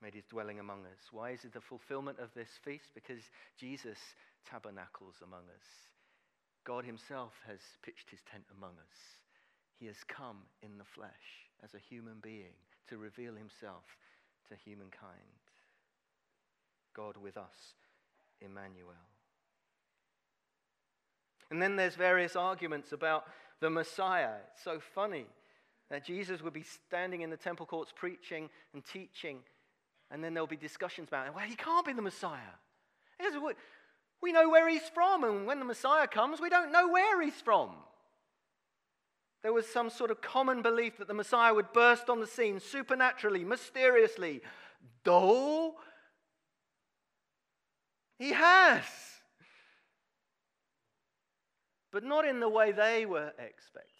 made 0.03 0.15
his 0.15 0.25
dwelling 0.25 0.59
among 0.59 0.87
us. 0.87 1.13
Why 1.13 1.31
is 1.31 1.45
it 1.45 1.53
the 1.53 1.61
fulfillment 1.61 2.19
of 2.19 2.31
this 2.35 2.49
feast? 2.65 2.91
Because 2.95 3.23
Jesus 3.59 3.99
tabernacles 4.51 5.17
among 5.23 5.45
us. 5.53 5.69
God 6.65 6.85
himself 6.85 7.33
has 7.47 7.61
pitched 7.83 8.11
his 8.11 8.21
tent 8.31 8.45
among 8.57 8.73
us. 8.79 8.99
He 9.79 9.87
has 9.87 10.03
come 10.09 10.49
in 10.63 10.79
the 10.79 10.89
flesh 10.97 11.45
as 11.63 11.75
a 11.75 11.79
human 11.91 12.19
being 12.23 12.57
to 12.89 12.97
reveal 12.97 13.35
himself 13.35 13.85
to 14.49 14.57
humankind. 14.65 15.43
God 16.95 17.17
with 17.17 17.37
us 17.37 17.75
Emmanuel. 18.41 18.95
And 21.51 21.63
then 21.63 21.77
there's 21.77 21.95
various 21.95 22.37
arguments 22.37 22.93
about 22.93 23.25
the 23.61 23.71
Messiah. 23.71 24.33
It's 24.53 24.65
so 24.65 24.81
funny 24.95 25.27
that 25.91 26.05
Jesus 26.05 26.43
would 26.43 26.53
be 26.53 26.65
standing 26.65 27.21
in 27.21 27.31
the 27.31 27.37
temple 27.37 27.67
courts 27.67 27.93
preaching 27.95 28.51
and 28.75 28.85
teaching, 28.85 29.39
and 30.11 30.23
then 30.23 30.35
there'll 30.35 30.47
be 30.47 30.57
discussions 30.57 31.09
about, 31.09 31.35
well, 31.35 31.45
he 31.45 31.57
can't 31.57 31.87
be 31.87 31.93
the 31.93 32.03
Messiah. 32.03 32.41
We 34.21 34.33
know 34.33 34.49
where 34.49 34.69
he's 34.69 34.89
from, 34.93 35.25
and 35.25 35.47
when 35.47 35.59
the 35.59 35.65
Messiah 35.65 36.07
comes, 36.07 36.41
we 36.41 36.49
don't 36.49 36.73
know 36.73 36.89
where 36.89 37.23
he's 37.23 37.41
from. 37.41 37.71
There 39.43 39.53
was 39.53 39.67
some 39.67 39.91
sort 39.91 40.11
of 40.11 40.21
common 40.21 40.63
belief 40.63 40.97
that 40.99 41.07
the 41.07 41.15
Messiah 41.15 41.55
would 41.55 41.73
burst 41.73 42.11
on 42.11 42.19
the 42.21 42.27
scene 42.27 42.59
supernaturally, 42.59 43.45
mysteriously. 43.45 44.41
Though 45.05 45.66
he 48.19 48.33
has. 48.33 48.85
But 51.93 52.05
not 52.05 52.27
in 52.27 52.41
the 52.41 52.49
way 52.49 52.73
they 52.73 53.07
were 53.07 53.33
expecting. 53.39 53.93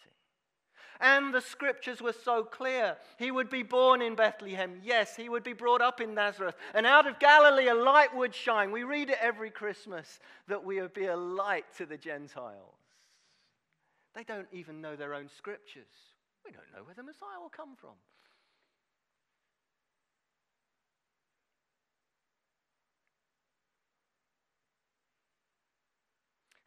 And 0.99 1.33
the 1.33 1.41
scriptures 1.41 2.01
were 2.01 2.13
so 2.13 2.43
clear. 2.43 2.97
He 3.19 3.29
would 3.29 3.49
be 3.49 3.63
born 3.63 4.01
in 4.01 4.15
Bethlehem. 4.15 4.81
Yes, 4.83 5.15
he 5.15 5.29
would 5.29 5.43
be 5.43 5.53
brought 5.53 5.81
up 5.81 6.01
in 6.01 6.15
Nazareth. 6.15 6.55
And 6.73 6.85
out 6.85 7.07
of 7.07 7.19
Galilee 7.19 7.67
a 7.67 7.75
light 7.75 8.15
would 8.15 8.33
shine. 8.33 8.71
We 8.71 8.83
read 8.83 9.11
it 9.11 9.17
every 9.21 9.51
Christmas 9.51 10.19
that 10.47 10.63
we 10.63 10.81
would 10.81 10.93
be 10.93 11.05
a 11.05 11.15
light 11.15 11.65
to 11.77 11.85
the 11.85 11.97
Gentiles. 11.97 12.77
They 14.15 14.23
don't 14.23 14.47
even 14.51 14.81
know 14.81 14.95
their 14.95 15.13
own 15.13 15.29
scriptures. 15.37 15.85
We 16.43 16.51
don't 16.51 16.65
know 16.75 16.83
where 16.83 16.95
the 16.95 17.03
Messiah 17.03 17.39
will 17.39 17.49
come 17.49 17.75
from. 17.79 17.91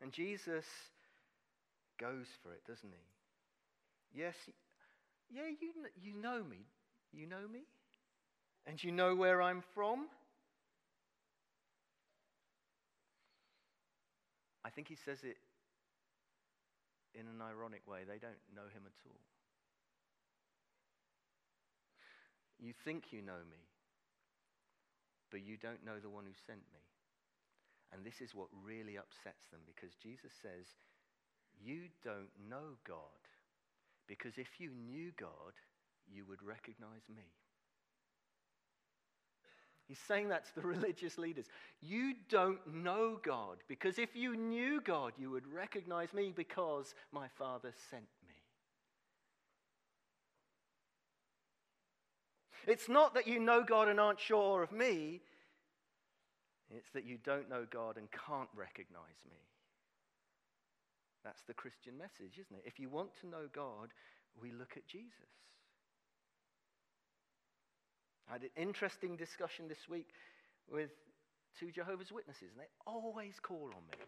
And 0.01 0.13
Jesus 0.13 0.65
goes 1.99 2.27
for 2.43 2.53
it, 2.53 2.65
doesn't 2.67 2.91
he? 2.91 4.19
Yes, 4.21 4.35
yeah, 5.31 5.47
you, 5.61 5.73
you 6.03 6.21
know 6.21 6.43
me. 6.43 6.67
You 7.13 7.27
know 7.27 7.47
me? 7.53 7.61
And 8.67 8.83
you 8.83 8.93
know 8.93 9.15
where 9.15 9.41
I'm 9.43 9.63
from? 9.75 10.07
I 14.65 14.71
think 14.71 14.89
he 14.89 14.97
says 14.97 15.19
it 15.23 15.37
in 17.15 17.27
an 17.27 17.43
ironic 17.43 17.83
way. 17.87 18.01
They 18.07 18.19
don't 18.19 18.39
know 18.55 18.69
him 18.73 18.83
at 18.87 18.95
all. 19.07 19.19
You 22.59 22.73
think 22.85 23.05
you 23.11 23.23
know 23.23 23.41
me, 23.51 23.57
but 25.31 25.41
you 25.43 25.57
don't 25.57 25.85
know 25.85 25.99
the 25.99 26.11
one 26.11 26.25
who 26.25 26.33
sent 26.47 26.61
me. 26.73 26.81
And 27.93 28.05
this 28.05 28.21
is 28.21 28.35
what 28.35 28.49
really 28.65 28.97
upsets 28.97 29.49
them 29.51 29.61
because 29.67 29.95
Jesus 29.97 30.33
says, 30.41 30.67
You 31.63 31.89
don't 32.05 32.31
know 32.49 32.79
God. 32.87 32.99
Because 34.07 34.39
if 34.39 34.59
you 34.59 34.71
knew 34.89 35.13
God, 35.17 35.55
you 36.13 36.25
would 36.29 36.43
recognize 36.43 37.09
me. 37.09 37.31
He's 39.87 39.99
saying 40.07 40.29
that 40.29 40.45
to 40.47 40.55
the 40.61 40.67
religious 40.67 41.19
leaders. 41.19 41.47
You 41.81 42.15
don't 42.29 42.61
know 42.73 43.19
God, 43.25 43.59
because 43.69 43.99
if 43.99 44.15
you 44.15 44.37
knew 44.37 44.81
God, 44.81 45.13
you 45.19 45.31
would 45.31 45.53
recognize 45.53 46.15
me 46.15 46.33
because 46.35 46.95
my 47.13 47.27
Father 47.39 47.73
sent 47.91 48.05
me. 48.27 48.35
It's 52.67 52.89
not 52.89 53.15
that 53.15 53.27
you 53.27 53.41
know 53.41 53.65
God 53.65 53.89
and 53.89 53.99
aren't 53.99 54.21
sure 54.21 54.63
of 54.63 54.71
me, 54.71 55.23
it's 56.77 56.91
that 56.95 57.05
you 57.05 57.19
don't 57.25 57.51
know 57.51 57.67
God 57.71 57.97
and 57.97 58.09
can't 58.11 58.49
recognize 58.55 59.21
me. 59.29 59.39
That's 61.25 61.43
the 61.43 61.55
Christian 61.55 61.99
message, 61.99 62.39
isn't 62.41 62.57
it? 62.57 62.63
If 62.65 62.79
you 62.79 62.89
want 62.89 63.11
to 63.21 63.27
know 63.29 63.49
God, 63.53 63.91
we 64.41 64.53
look 64.53 64.77
at 64.77 64.87
Jesus. 64.87 65.13
I 68.29 68.35
had 68.35 68.43
an 68.43 68.51
interesting 68.57 69.17
discussion 69.17 69.67
this 69.69 69.89
week 69.89 70.09
with 70.71 70.91
two 71.59 71.71
Jehovah's 71.73 72.13
Witnesses, 72.13 72.51
and 72.53 72.61
they 72.61 72.71
always 72.87 73.41
call 73.43 73.71
on 73.75 73.83
me. 73.91 74.05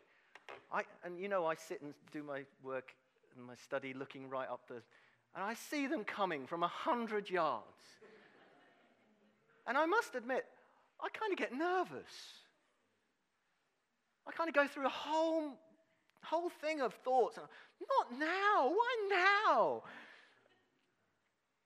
I, 0.72 0.82
and 1.04 1.18
you 1.18 1.28
know, 1.28 1.44
I 1.44 1.56
sit 1.56 1.82
and 1.82 1.92
do 2.12 2.22
my 2.22 2.44
work 2.62 2.92
and 3.36 3.44
my 3.44 3.56
study 3.56 3.92
looking 3.92 4.28
right 4.28 4.48
up 4.48 4.68
the, 4.68 4.74
and 5.34 5.44
I 5.44 5.54
see 5.54 5.86
them 5.86 6.04
coming 6.04 6.46
from 6.46 6.62
a 6.62 6.68
hundred 6.68 7.28
yards. 7.28 7.66
and 9.66 9.76
I 9.76 9.86
must 9.86 10.14
admit, 10.14 10.46
I 11.00 11.08
kind 11.08 11.32
of 11.32 11.38
get 11.38 11.52
nervous. 11.52 12.41
I 14.26 14.32
kind 14.32 14.48
of 14.48 14.54
go 14.54 14.66
through 14.66 14.86
a 14.86 14.90
whole, 14.90 15.58
whole 16.22 16.48
thing 16.48 16.80
of 16.80 16.94
thoughts. 16.94 17.36
Not 17.36 18.18
now. 18.18 18.68
Why 18.68 19.08
now? 19.10 19.82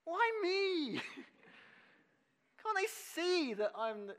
Why 0.05 0.31
me? 0.41 0.91
Can't 2.63 2.75
they 2.75 2.87
see 2.87 3.53
that 3.53 3.71
I'm 3.77 4.07
the 4.07 4.15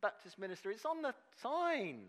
Baptist 0.00 0.38
minister? 0.38 0.70
It's 0.70 0.84
on 0.84 1.02
the 1.02 1.14
sign. 1.42 2.00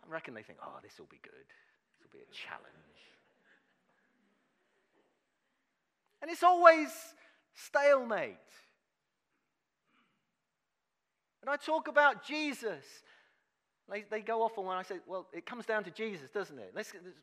I 0.00 0.12
reckon 0.12 0.34
they 0.34 0.42
think, 0.42 0.58
oh, 0.62 0.78
this 0.82 0.98
will 0.98 1.06
be 1.06 1.20
good. 1.22 1.32
This 1.32 2.02
will 2.02 2.18
be 2.18 2.24
a 2.24 2.32
challenge. 2.32 2.96
And 6.22 6.30
it's 6.30 6.42
always 6.42 6.88
stalemate. 7.54 8.36
And 11.42 11.50
I 11.50 11.56
talk 11.56 11.88
about 11.88 12.24
Jesus. 12.24 12.84
They, 13.90 14.04
they 14.10 14.20
go 14.20 14.42
off 14.42 14.58
on 14.58 14.66
when 14.66 14.76
I 14.76 14.82
say, 14.82 14.96
well, 15.06 15.26
it 15.32 15.46
comes 15.46 15.64
down 15.64 15.84
to 15.84 15.90
Jesus, 15.90 16.30
doesn't 16.30 16.58
it? 16.58 16.72
Let's, 16.74 16.92
let's 16.94 17.16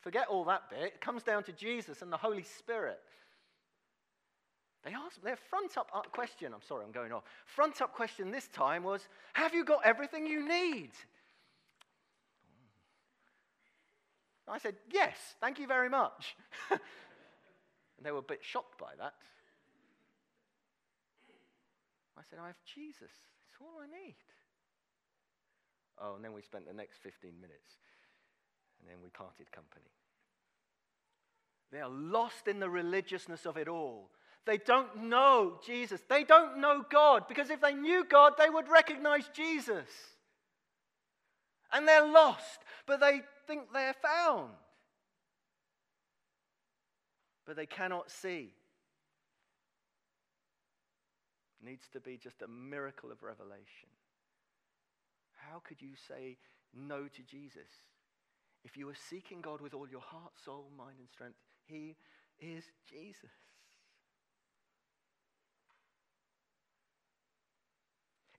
forget 0.00 0.28
all 0.28 0.44
that 0.44 0.70
bit. 0.70 0.80
It 0.82 1.00
comes 1.00 1.22
down 1.22 1.42
to 1.44 1.52
Jesus 1.52 2.00
and 2.00 2.10
the 2.10 2.16
Holy 2.16 2.42
Spirit. 2.42 3.00
They 4.84 4.92
asked 4.92 5.22
their 5.22 5.36
front 5.36 5.76
up 5.76 5.90
question. 6.12 6.54
I'm 6.54 6.62
sorry, 6.62 6.84
I'm 6.84 6.92
going 6.92 7.12
off. 7.12 7.24
Front 7.44 7.82
up 7.82 7.92
question 7.92 8.30
this 8.30 8.48
time 8.48 8.84
was 8.84 9.08
Have 9.32 9.52
you 9.52 9.64
got 9.64 9.80
everything 9.84 10.26
you 10.26 10.48
need? 10.48 10.90
I 14.48 14.58
said, 14.58 14.76
Yes, 14.92 15.16
thank 15.40 15.58
you 15.58 15.66
very 15.66 15.88
much. 15.88 16.36
and 16.70 16.80
they 18.04 18.12
were 18.12 18.18
a 18.18 18.22
bit 18.22 18.44
shocked 18.44 18.78
by 18.78 18.92
that. 18.98 19.14
I 22.16 22.22
said, 22.30 22.38
I 22.40 22.46
have 22.46 22.56
Jesus. 22.64 23.10
It's 23.48 23.58
all 23.60 23.80
I 23.82 23.86
need. 23.86 24.14
Oh, 26.00 26.14
and 26.14 26.24
then 26.24 26.32
we 26.32 26.42
spent 26.42 26.66
the 26.66 26.74
next 26.74 26.98
15 27.02 27.32
minutes. 27.40 27.78
And 28.80 28.90
then 28.90 28.96
we 29.02 29.08
parted 29.10 29.50
company. 29.50 29.90
They 31.72 31.80
are 31.80 31.88
lost 31.88 32.48
in 32.48 32.60
the 32.60 32.70
religiousness 32.70 33.46
of 33.46 33.56
it 33.56 33.68
all. 33.68 34.10
They 34.44 34.58
don't 34.58 35.04
know 35.04 35.58
Jesus. 35.66 36.00
They 36.08 36.22
don't 36.22 36.60
know 36.60 36.84
God 36.88 37.26
because 37.28 37.50
if 37.50 37.60
they 37.60 37.74
knew 37.74 38.04
God, 38.08 38.34
they 38.38 38.48
would 38.48 38.68
recognize 38.68 39.28
Jesus. 39.34 39.88
And 41.72 41.86
they're 41.86 42.06
lost, 42.06 42.60
but 42.86 43.00
they 43.00 43.22
think 43.48 43.72
they're 43.72 43.94
found. 43.94 44.50
But 47.44 47.56
they 47.56 47.66
cannot 47.66 48.10
see. 48.10 48.52
Needs 51.64 51.88
to 51.92 52.00
be 52.00 52.16
just 52.16 52.42
a 52.42 52.48
miracle 52.48 53.10
of 53.10 53.24
revelation. 53.24 53.88
How 55.50 55.60
could 55.66 55.80
you 55.80 55.92
say 56.08 56.36
no 56.74 57.04
to 57.04 57.22
Jesus? 57.22 57.70
If 58.64 58.76
you 58.76 58.88
are 58.88 58.94
seeking 59.08 59.40
God 59.40 59.60
with 59.60 59.74
all 59.74 59.88
your 59.88 60.00
heart, 60.00 60.32
soul, 60.44 60.70
mind, 60.76 60.96
and 60.98 61.08
strength, 61.08 61.36
He 61.66 61.96
is 62.40 62.64
Jesus. 62.88 63.30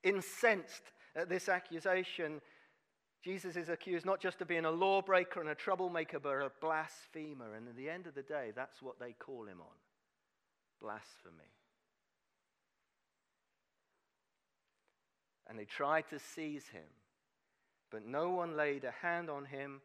Incensed 0.04 0.84
at 1.16 1.30
this 1.30 1.50
accusation, 1.50 2.42
Jesus 3.24 3.56
is 3.56 3.70
accused 3.70 4.06
not 4.06 4.22
just 4.22 4.42
of 4.42 4.48
being 4.48 4.66
a 4.66 4.72
lawbreaker 4.72 5.42
and 5.42 5.50
a 5.50 5.56
troublemaker, 5.56 6.20
but 6.20 6.36
a 6.36 6.52
blasphemer. 6.62 7.56
And 7.56 7.68
at 7.68 7.76
the 7.76 7.90
end 7.90 8.08
of 8.08 8.16
the 8.16 8.22
day, 8.22 8.52
that's 8.56 8.82
what 8.82 9.00
they 9.00 9.14
call 9.14 9.46
him 9.48 9.60
on 9.60 9.76
blasphemy. 10.80 11.57
And 15.50 15.58
they 15.58 15.66
tried 15.66 16.10
to 16.10 16.20
seize 16.20 16.68
him, 16.68 16.90
but 17.90 18.06
no 18.06 18.30
one 18.32 18.58
laid 18.58 18.84
a 18.84 18.92
hand 19.02 19.30
on 19.30 19.46
him 19.46 19.82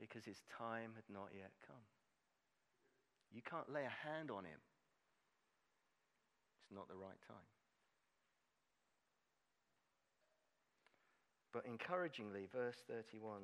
because 0.00 0.24
his 0.24 0.42
time 0.58 0.92
had 0.94 1.04
not 1.12 1.28
yet 1.34 1.52
come. 1.66 1.76
You 3.32 3.42
can't 3.42 3.72
lay 3.72 3.84
a 3.84 4.08
hand 4.08 4.30
on 4.30 4.44
him, 4.44 4.60
it's 6.62 6.74
not 6.74 6.88
the 6.88 6.94
right 6.96 7.20
time. 7.28 7.36
But 11.52 11.66
encouragingly, 11.66 12.48
verse 12.52 12.76
31 12.88 13.40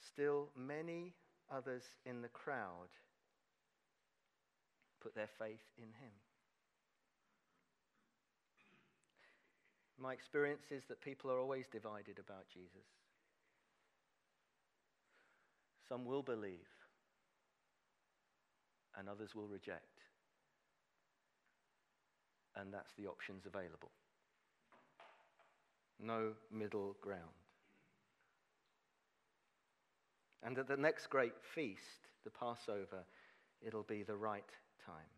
still 0.00 0.50
many 0.56 1.14
others 1.52 1.82
in 2.06 2.22
the 2.22 2.28
crowd 2.28 2.88
put 5.00 5.14
their 5.14 5.28
faith 5.38 5.64
in 5.76 5.88
him. 5.88 6.12
My 10.00 10.12
experience 10.12 10.66
is 10.70 10.84
that 10.88 11.00
people 11.00 11.30
are 11.30 11.40
always 11.40 11.66
divided 11.66 12.18
about 12.18 12.46
Jesus. 12.52 12.86
Some 15.88 16.04
will 16.04 16.22
believe, 16.22 16.68
and 18.96 19.08
others 19.08 19.34
will 19.34 19.48
reject. 19.48 19.82
And 22.56 22.72
that's 22.72 22.92
the 22.94 23.06
options 23.06 23.46
available. 23.46 23.90
No 26.00 26.32
middle 26.52 26.96
ground. 27.00 27.22
And 30.42 30.58
at 30.58 30.68
the 30.68 30.76
next 30.76 31.08
great 31.08 31.34
feast, 31.54 32.08
the 32.24 32.30
Passover, 32.30 33.04
it'll 33.66 33.82
be 33.82 34.02
the 34.02 34.16
right 34.16 34.44
time. 34.84 35.17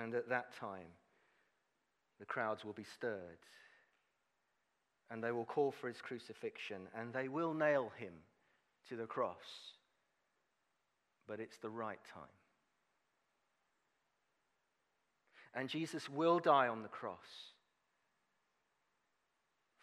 And 0.00 0.14
at 0.14 0.28
that 0.28 0.56
time, 0.58 0.88
the 2.18 2.26
crowds 2.26 2.64
will 2.64 2.72
be 2.72 2.84
stirred. 2.84 3.38
And 5.10 5.22
they 5.22 5.32
will 5.32 5.44
call 5.44 5.72
for 5.72 5.88
his 5.88 6.00
crucifixion. 6.00 6.88
And 6.98 7.12
they 7.12 7.28
will 7.28 7.52
nail 7.52 7.92
him 7.96 8.12
to 8.88 8.96
the 8.96 9.06
cross. 9.06 9.36
But 11.26 11.40
it's 11.40 11.58
the 11.58 11.70
right 11.70 12.00
time. 12.14 12.24
And 15.54 15.68
Jesus 15.68 16.08
will 16.08 16.38
die 16.38 16.68
on 16.68 16.82
the 16.82 16.88
cross 16.88 17.18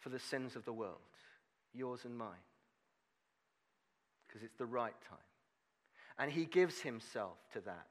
for 0.00 0.08
the 0.08 0.18
sins 0.18 0.56
of 0.56 0.64
the 0.64 0.72
world, 0.72 0.96
yours 1.72 2.00
and 2.04 2.16
mine, 2.16 2.30
because 4.26 4.42
it's 4.42 4.56
the 4.56 4.66
right 4.66 4.94
time. 5.08 5.18
And 6.18 6.30
he 6.30 6.44
gives 6.44 6.80
himself 6.80 7.36
to 7.52 7.60
that. 7.60 7.86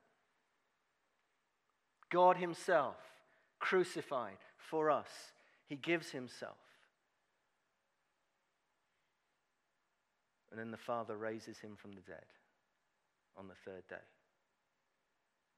God 2.10 2.38
himself 2.38 2.96
crucified 3.60 4.38
for 4.70 4.90
us, 4.90 5.10
he 5.68 5.76
gives 5.76 6.12
himself. 6.12 6.58
And 10.52 10.60
then 10.60 10.72
the 10.72 10.78
Father 10.78 11.16
raises 11.16 11.60
him 11.60 11.76
from 11.80 11.92
the 11.92 12.02
dead 12.02 12.26
on 13.38 13.48
the 13.48 13.54
third 13.66 13.88
day, 13.88 13.96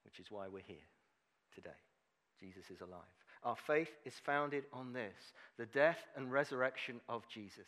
which 0.04 0.20
is 0.20 0.30
why 0.30 0.48
we're 0.48 0.62
here 0.66 0.78
today. 1.56 1.70
Jesus 2.40 2.70
is 2.70 2.82
alive. 2.82 3.00
Our 3.44 3.56
faith 3.56 3.92
is 4.06 4.14
founded 4.26 4.66
on 4.74 4.94
this 4.94 5.34
the 5.58 5.66
death 5.66 6.00
and 6.16 6.32
resurrection 6.32 7.00
of 7.08 7.28
Jesus. 7.30 7.68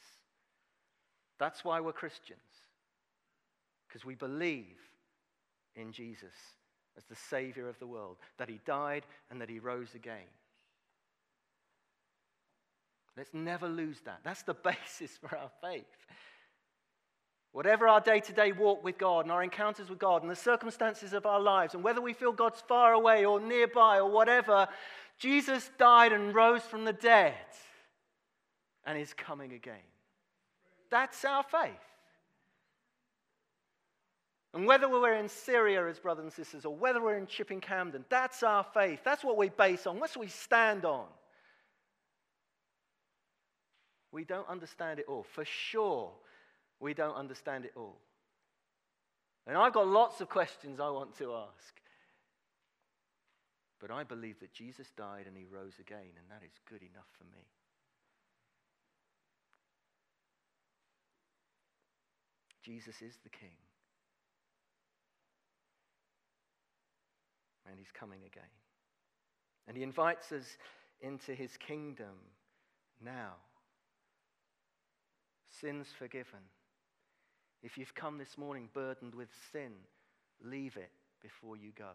That's 1.40 1.64
why 1.64 1.80
we're 1.80 1.94
Christians, 1.94 2.40
because 3.88 4.06
we 4.06 4.16
believe 4.16 4.78
in 5.76 5.92
Jesus 5.92 6.34
as 6.98 7.04
the 7.06 7.16
Savior 7.16 7.68
of 7.68 7.80
the 7.80 7.88
world, 7.88 8.18
that 8.38 8.50
He 8.50 8.60
died 8.66 9.06
and 9.30 9.42
that 9.42 9.50
He 9.50 9.60
rose 9.60 9.96
again. 9.96 10.28
Let's 13.16 13.34
never 13.34 13.68
lose 13.68 14.02
that. 14.06 14.20
That's 14.24 14.44
the 14.44 14.54
basis 14.64 15.18
for 15.18 15.38
our 15.38 15.52
faith. 15.62 15.86
Whatever 17.52 17.88
our 17.88 18.02
day 18.02 18.20
to 18.20 18.34
day 18.34 18.52
walk 18.52 18.84
with 18.84 18.98
God 18.98 19.26
and 19.26 19.32
our 19.32 19.44
encounters 19.44 19.88
with 19.88 20.00
God 20.00 20.24
and 20.24 20.32
the 20.32 20.36
circumstances 20.36 21.14
of 21.14 21.28
our 21.28 21.40
lives, 21.40 21.76
and 21.76 21.84
whether 21.84 22.02
we 22.02 22.14
feel 22.14 22.32
God's 22.32 22.62
far 22.62 22.94
away 22.94 23.26
or 23.26 23.40
nearby 23.40 23.98
or 23.98 24.10
whatever, 24.10 24.68
Jesus 25.20 25.70
died 25.78 26.12
and 26.12 26.34
rose 26.34 26.64
from 26.64 26.84
the 26.84 26.94
dead 26.94 27.36
and 28.86 28.98
is 28.98 29.14
coming 29.14 29.54
again. 29.54 29.76
That's 30.90 31.24
our 31.26 31.44
faith. 31.44 31.72
And 34.54 34.68
whether 34.68 34.88
we're 34.88 35.16
in 35.16 35.30
Syria 35.30 35.88
as 35.88 35.98
brothers 35.98 36.26
and 36.26 36.34
sisters 36.34 36.64
or 36.64 36.76
whether 36.76 37.02
we're 37.02 37.18
in 37.18 37.26
Chipping 37.26 37.60
Campden, 37.60 38.04
that's 38.10 38.44
our 38.44 38.64
faith. 38.64 39.00
That's 39.04 39.24
what 39.24 39.36
we 39.36 39.50
base 39.50 39.88
on. 39.88 40.00
That's 40.00 40.16
what 40.16 40.26
we 40.26 40.30
stand 40.30 40.86
on. 40.86 41.06
We 44.12 44.26
don't 44.26 44.48
understand 44.48 45.00
it 45.00 45.06
all. 45.08 45.24
For 45.24 45.44
sure, 45.44 46.12
we 46.80 46.94
don't 46.94 47.16
understand 47.16 47.66
it 47.66 47.72
all. 47.76 47.98
And 49.48 49.58
I've 49.58 49.74
got 49.74 49.88
lots 49.88 50.22
of 50.22 50.30
questions 50.30 50.80
I 50.80 50.90
want 50.90 51.18
to 51.18 51.34
ask. 51.34 51.74
But 53.80 53.90
I 53.90 54.04
believe 54.04 54.40
that 54.40 54.54
Jesus 54.54 54.88
died 54.96 55.26
and 55.28 55.36
he 55.36 55.46
rose 55.46 55.74
again, 55.80 55.98
and 55.98 56.30
that 56.30 56.46
is 56.46 56.54
good 56.70 56.82
enough 56.82 57.08
for 57.18 57.24
me. 57.26 57.44
Jesus 62.64 63.02
is 63.02 63.18
the 63.24 63.30
King. 63.30 63.58
And 67.70 67.80
he's 67.80 67.92
coming 67.92 68.20
again. 68.26 68.44
And 69.68 69.78
he 69.78 69.84
invites 69.84 70.32
us 70.32 70.58
into 71.02 71.34
his 71.34 71.56
kingdom 71.58 72.16
now. 73.04 73.34
Sins 75.62 75.88
forgiven. 75.98 76.40
If 77.62 77.78
you've 77.78 77.96
come 77.96 78.18
this 78.18 78.38
morning 78.38 78.70
burdened 78.74 79.16
with 79.16 79.30
sin, 79.52 79.72
leave 80.44 80.76
it 80.76 80.92
before 81.22 81.56
you 81.56 81.72
go. 81.78 81.92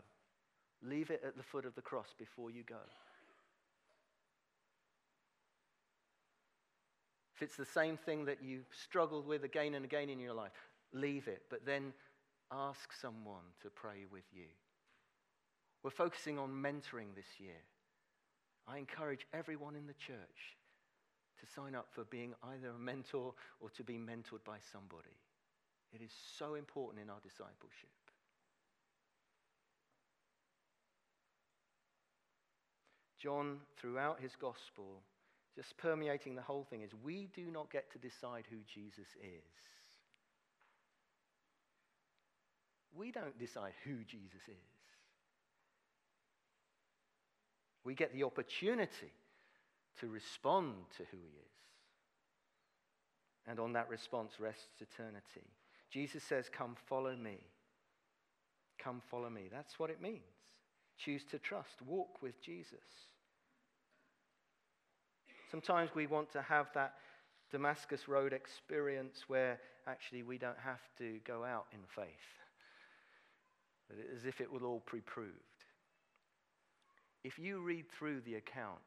Leave 0.83 1.11
it 1.11 1.22
at 1.26 1.37
the 1.37 1.42
foot 1.42 1.66
of 1.66 1.74
the 1.74 1.83
cross 1.83 2.14
before 2.18 2.50
you 2.50 2.62
go. 2.62 2.76
If 7.37 7.42
it's 7.42 7.57
the 7.57 7.64
same 7.64 7.96
thing 7.96 8.24
that 8.24 8.42
you 8.42 8.62
struggled 8.72 9.26
with 9.26 9.44
again 9.44 9.74
and 9.74 9.85
again 9.85 10.09
in 10.09 10.18
your 10.18 10.35
life, 10.35 10.50
leave 10.92 11.28
it, 11.28 11.42
but 11.50 11.64
then 11.64 11.92
ask 12.50 12.92
someone 13.00 13.44
to 13.62 13.70
pray 13.70 14.07
with 14.11 14.24
you. 14.33 14.46
We're 15.83 15.91
focusing 15.91 16.38
on 16.38 16.51
mentoring 16.51 17.14
this 17.14 17.38
year. 17.38 17.61
I 18.67 18.79
encourage 18.79 19.27
everyone 19.33 19.77
in 19.77 19.87
the 19.87 19.95
church 19.95 20.57
to 21.41 21.47
sign 21.55 21.75
up 21.75 21.87
for 21.93 22.05
being 22.05 22.35
either 22.43 22.71
a 22.71 22.79
mentor 22.79 23.33
or 23.61 23.71
to 23.71 23.85
be 23.85 23.95
mentored 23.95 24.45
by 24.45 24.59
somebody. 24.73 25.17
It 25.93 26.03
is 26.03 26.11
so 26.38 26.55
important 26.55 27.03
in 27.03 27.09
our 27.09 27.21
discipleship. 27.23 27.88
John, 33.19 33.59
throughout 33.81 34.21
his 34.21 34.33
gospel, 34.41 35.03
just 35.57 35.77
permeating 35.77 36.35
the 36.35 36.43
whole 36.43 36.64
thing, 36.69 36.83
is 36.83 36.91
we 37.03 37.29
do 37.35 37.51
not 37.51 37.71
get 37.73 37.91
to 37.93 37.99
decide 37.99 38.45
who 38.49 38.59
Jesus 38.73 39.09
is. 39.21 39.43
We 42.95 43.11
don't 43.11 43.38
decide 43.38 43.73
who 43.85 44.05
Jesus 44.05 44.43
is. 44.47 44.78
We 47.88 47.94
get 47.94 48.12
the 48.12 48.24
opportunity 48.24 49.11
to 49.98 50.09
respond 50.09 50.74
to 50.98 51.05
who 51.11 51.16
he 51.16 51.38
is. 51.38 51.57
And 53.46 53.59
on 53.59 53.72
that 53.72 53.88
response 53.88 54.33
rests 54.38 54.83
eternity. 54.83 55.48
Jesus 55.90 56.22
says, 56.22 56.51
Come 56.53 56.77
follow 56.87 57.16
me. 57.16 57.38
Come 58.79 59.01
follow 59.11 59.31
me. 59.31 59.48
That's 59.51 59.79
what 59.79 59.88
it 59.88 60.03
means. 60.03 60.20
Choose 60.98 61.24
to 61.31 61.38
trust, 61.38 61.81
walk 61.87 62.20
with 62.20 62.42
Jesus. 62.42 62.77
Sometimes 65.51 65.88
we 65.94 66.07
want 66.07 66.31
to 66.33 66.42
have 66.42 66.66
that 66.74 66.92
Damascus 67.51 68.07
Road 68.07 68.35
experience 68.35 69.24
where 69.29 69.61
actually 69.87 70.24
we 70.24 70.37
don't 70.37 70.61
have 70.62 70.83
to 70.98 71.20
go 71.24 71.42
out 71.42 71.64
in 71.72 71.81
faith, 71.88 72.05
as 74.14 74.27
if 74.27 74.42
it 74.42 74.53
were 74.53 74.66
all 74.66 74.81
pre 74.81 75.01
proved. 75.01 75.58
If 77.24 77.38
you 77.38 77.61
read 77.61 77.87
through 77.90 78.20
the 78.20 78.37
account 78.37 78.81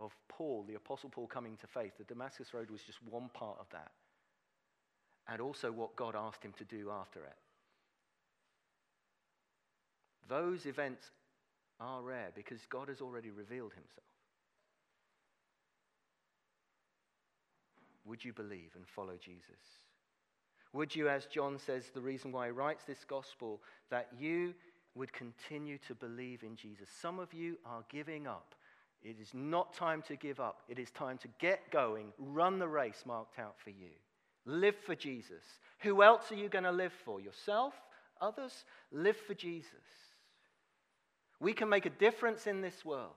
of 0.00 0.12
Paul, 0.28 0.64
the 0.66 0.74
Apostle 0.74 1.10
Paul 1.10 1.26
coming 1.26 1.56
to 1.58 1.66
faith, 1.66 1.92
the 1.98 2.04
Damascus 2.04 2.52
Road 2.52 2.70
was 2.70 2.82
just 2.82 2.98
one 3.08 3.28
part 3.34 3.58
of 3.60 3.66
that, 3.72 3.92
and 5.28 5.40
also 5.40 5.70
what 5.70 5.96
God 5.96 6.14
asked 6.16 6.42
him 6.42 6.54
to 6.58 6.64
do 6.64 6.90
after 6.90 7.20
it. 7.24 7.36
Those 10.28 10.66
events 10.66 11.10
are 11.80 12.02
rare 12.02 12.30
because 12.34 12.60
God 12.70 12.88
has 12.88 13.00
already 13.00 13.30
revealed 13.30 13.72
himself. 13.72 14.06
Would 18.06 18.24
you 18.24 18.32
believe 18.32 18.70
and 18.74 18.86
follow 18.86 19.16
Jesus? 19.22 19.80
Would 20.72 20.94
you, 20.94 21.08
as 21.08 21.26
John 21.26 21.58
says, 21.58 21.84
the 21.94 22.00
reason 22.00 22.32
why 22.32 22.46
he 22.46 22.52
writes 22.52 22.84
this 22.84 23.04
gospel, 23.04 23.60
that 23.90 24.08
you 24.18 24.54
would 24.94 25.12
continue 25.12 25.78
to 25.86 25.94
believe 25.94 26.42
in 26.42 26.56
Jesus? 26.56 26.88
Some 27.00 27.18
of 27.18 27.32
you 27.32 27.56
are 27.64 27.84
giving 27.90 28.26
up. 28.26 28.54
It 29.02 29.16
is 29.20 29.30
not 29.34 29.74
time 29.74 30.02
to 30.08 30.16
give 30.16 30.40
up. 30.40 30.62
It 30.68 30.78
is 30.78 30.90
time 30.90 31.18
to 31.18 31.28
get 31.38 31.70
going, 31.70 32.12
run 32.18 32.58
the 32.58 32.68
race 32.68 33.02
marked 33.06 33.38
out 33.38 33.56
for 33.62 33.70
you. 33.70 33.90
Live 34.46 34.76
for 34.86 34.94
Jesus. 34.94 35.44
Who 35.80 36.02
else 36.02 36.30
are 36.32 36.36
you 36.36 36.48
going 36.48 36.64
to 36.64 36.72
live 36.72 36.92
for? 37.04 37.20
Yourself? 37.20 37.74
Others? 38.20 38.64
Live 38.92 39.16
for 39.16 39.34
Jesus. 39.34 39.68
We 41.40 41.52
can 41.52 41.68
make 41.68 41.86
a 41.86 41.90
difference 41.90 42.46
in 42.46 42.60
this 42.60 42.84
world. 42.84 43.10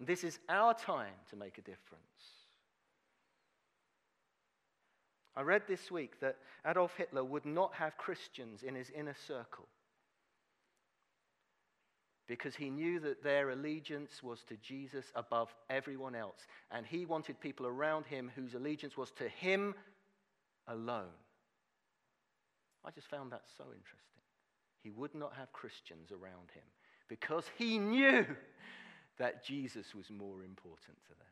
This 0.00 0.24
is 0.24 0.38
our 0.48 0.74
time 0.74 1.14
to 1.30 1.36
make 1.36 1.58
a 1.58 1.62
difference. 1.62 2.02
I 5.36 5.42
read 5.42 5.62
this 5.68 5.90
week 5.90 6.20
that 6.20 6.36
Adolf 6.66 6.96
Hitler 6.96 7.24
would 7.24 7.46
not 7.46 7.72
have 7.74 7.96
Christians 7.96 8.62
in 8.62 8.74
his 8.74 8.90
inner 8.90 9.14
circle 9.26 9.68
because 12.28 12.54
he 12.54 12.68
knew 12.68 13.00
that 13.00 13.24
their 13.24 13.50
allegiance 13.50 14.22
was 14.22 14.44
to 14.44 14.56
Jesus 14.58 15.06
above 15.14 15.48
everyone 15.70 16.14
else. 16.14 16.46
And 16.70 16.84
he 16.86 17.06
wanted 17.06 17.40
people 17.40 17.66
around 17.66 18.04
him 18.04 18.30
whose 18.36 18.54
allegiance 18.54 18.96
was 18.98 19.10
to 19.12 19.28
him 19.28 19.74
alone. 20.68 21.16
I 22.84 22.90
just 22.90 23.08
found 23.08 23.32
that 23.32 23.42
so 23.56 23.64
interesting. 23.64 24.22
He 24.82 24.90
would 24.90 25.14
not 25.14 25.32
have 25.38 25.52
Christians 25.52 26.12
around 26.12 26.50
him 26.54 26.62
because 27.08 27.44
he 27.56 27.78
knew 27.78 28.26
that 29.18 29.42
Jesus 29.44 29.94
was 29.94 30.10
more 30.10 30.44
important 30.44 30.98
to 31.04 31.10
them. 31.10 31.26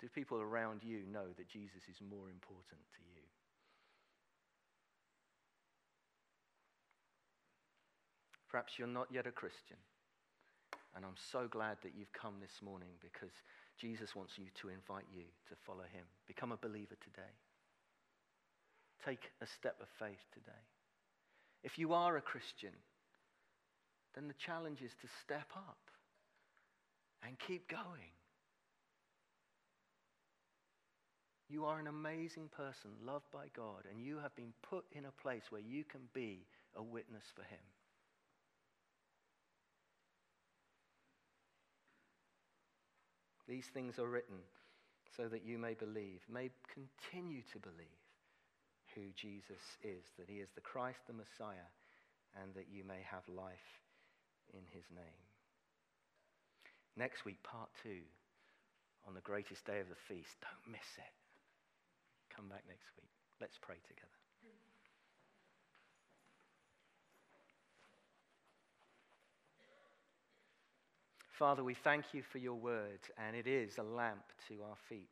Do 0.00 0.08
people 0.08 0.40
around 0.40 0.82
you 0.82 1.02
know 1.10 1.26
that 1.36 1.48
Jesus 1.48 1.82
is 1.88 1.96
more 2.00 2.28
important 2.28 2.80
to 2.92 3.02
you? 3.14 3.22
Perhaps 8.50 8.78
you're 8.78 8.88
not 8.88 9.08
yet 9.12 9.26
a 9.26 9.32
Christian. 9.32 9.76
And 10.96 11.04
I'm 11.04 11.18
so 11.30 11.46
glad 11.48 11.76
that 11.82 11.92
you've 11.96 12.12
come 12.12 12.34
this 12.40 12.62
morning 12.62 12.88
because 13.00 13.34
Jesus 13.78 14.16
wants 14.16 14.38
you 14.38 14.46
to 14.60 14.68
invite 14.68 15.06
you 15.14 15.22
to 15.48 15.54
follow 15.66 15.84
him. 15.92 16.04
Become 16.26 16.52
a 16.52 16.56
believer 16.56 16.96
today. 17.00 17.32
Take 19.04 19.30
a 19.40 19.46
step 19.46 19.76
of 19.80 19.88
faith 19.98 20.24
today. 20.32 20.64
If 21.62 21.78
you 21.78 21.92
are 21.92 22.16
a 22.16 22.22
Christian, 22.22 22.72
then 24.14 24.28
the 24.28 24.34
challenge 24.34 24.82
is 24.82 24.92
to 25.02 25.08
step 25.22 25.48
up 25.54 25.78
and 27.22 27.38
keep 27.38 27.68
going. 27.68 28.10
You 31.48 31.64
are 31.64 31.78
an 31.78 31.86
amazing 31.86 32.50
person, 32.54 32.90
loved 33.04 33.30
by 33.32 33.46
God, 33.56 33.84
and 33.90 34.02
you 34.02 34.18
have 34.18 34.34
been 34.36 34.52
put 34.68 34.84
in 34.92 35.06
a 35.06 35.22
place 35.22 35.44
where 35.50 35.62
you 35.62 35.84
can 35.84 36.02
be 36.12 36.44
a 36.76 36.82
witness 36.82 37.24
for 37.34 37.42
Him. 37.42 37.62
These 43.48 43.66
things 43.72 43.98
are 43.98 44.08
written 44.08 44.38
so 45.16 45.26
that 45.28 45.44
you 45.44 45.58
may 45.58 45.74
believe, 45.74 46.20
may 46.30 46.50
continue 46.74 47.42
to 47.52 47.58
believe 47.58 48.02
who 48.94 49.10
Jesus 49.16 49.62
is, 49.82 50.04
that 50.18 50.28
He 50.28 50.38
is 50.38 50.50
the 50.54 50.60
Christ, 50.60 51.00
the 51.06 51.12
Messiah, 51.12 51.70
and 52.42 52.54
that 52.54 52.68
you 52.70 52.84
may 52.84 53.00
have 53.10 53.26
life 53.28 53.80
in 54.52 54.62
His 54.72 54.84
name. 54.94 55.22
Next 56.96 57.24
week, 57.24 57.42
part 57.42 57.70
two, 57.82 58.04
on 59.06 59.14
the 59.14 59.20
greatest 59.20 59.64
day 59.64 59.80
of 59.80 59.88
the 59.88 60.04
feast. 60.08 60.36
Don't 60.42 60.72
miss 60.72 60.90
it 60.98 61.18
come 62.38 62.48
back 62.48 62.62
next 62.68 62.86
week. 62.94 63.10
Let's 63.40 63.58
pray 63.58 63.82
together. 63.88 64.27
Father, 71.38 71.62
we 71.62 71.74
thank 71.74 72.06
you 72.12 72.22
for 72.32 72.38
your 72.38 72.56
word, 72.56 72.98
and 73.16 73.36
it 73.36 73.46
is 73.46 73.78
a 73.78 73.82
lamp 73.84 74.24
to 74.48 74.54
our 74.68 74.76
feet. 74.88 75.08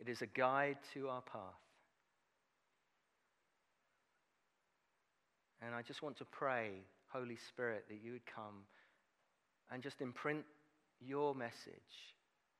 It 0.00 0.08
is 0.08 0.22
a 0.22 0.26
guide 0.26 0.78
to 0.94 1.08
our 1.08 1.22
path. 1.22 1.62
And 5.62 5.72
I 5.72 5.82
just 5.82 6.02
want 6.02 6.16
to 6.18 6.24
pray, 6.24 6.70
Holy 7.12 7.36
Spirit, 7.48 7.84
that 7.88 7.98
you 8.02 8.10
would 8.10 8.26
come 8.26 8.64
and 9.70 9.84
just 9.84 10.00
imprint 10.00 10.44
your 11.00 11.32
message 11.32 12.16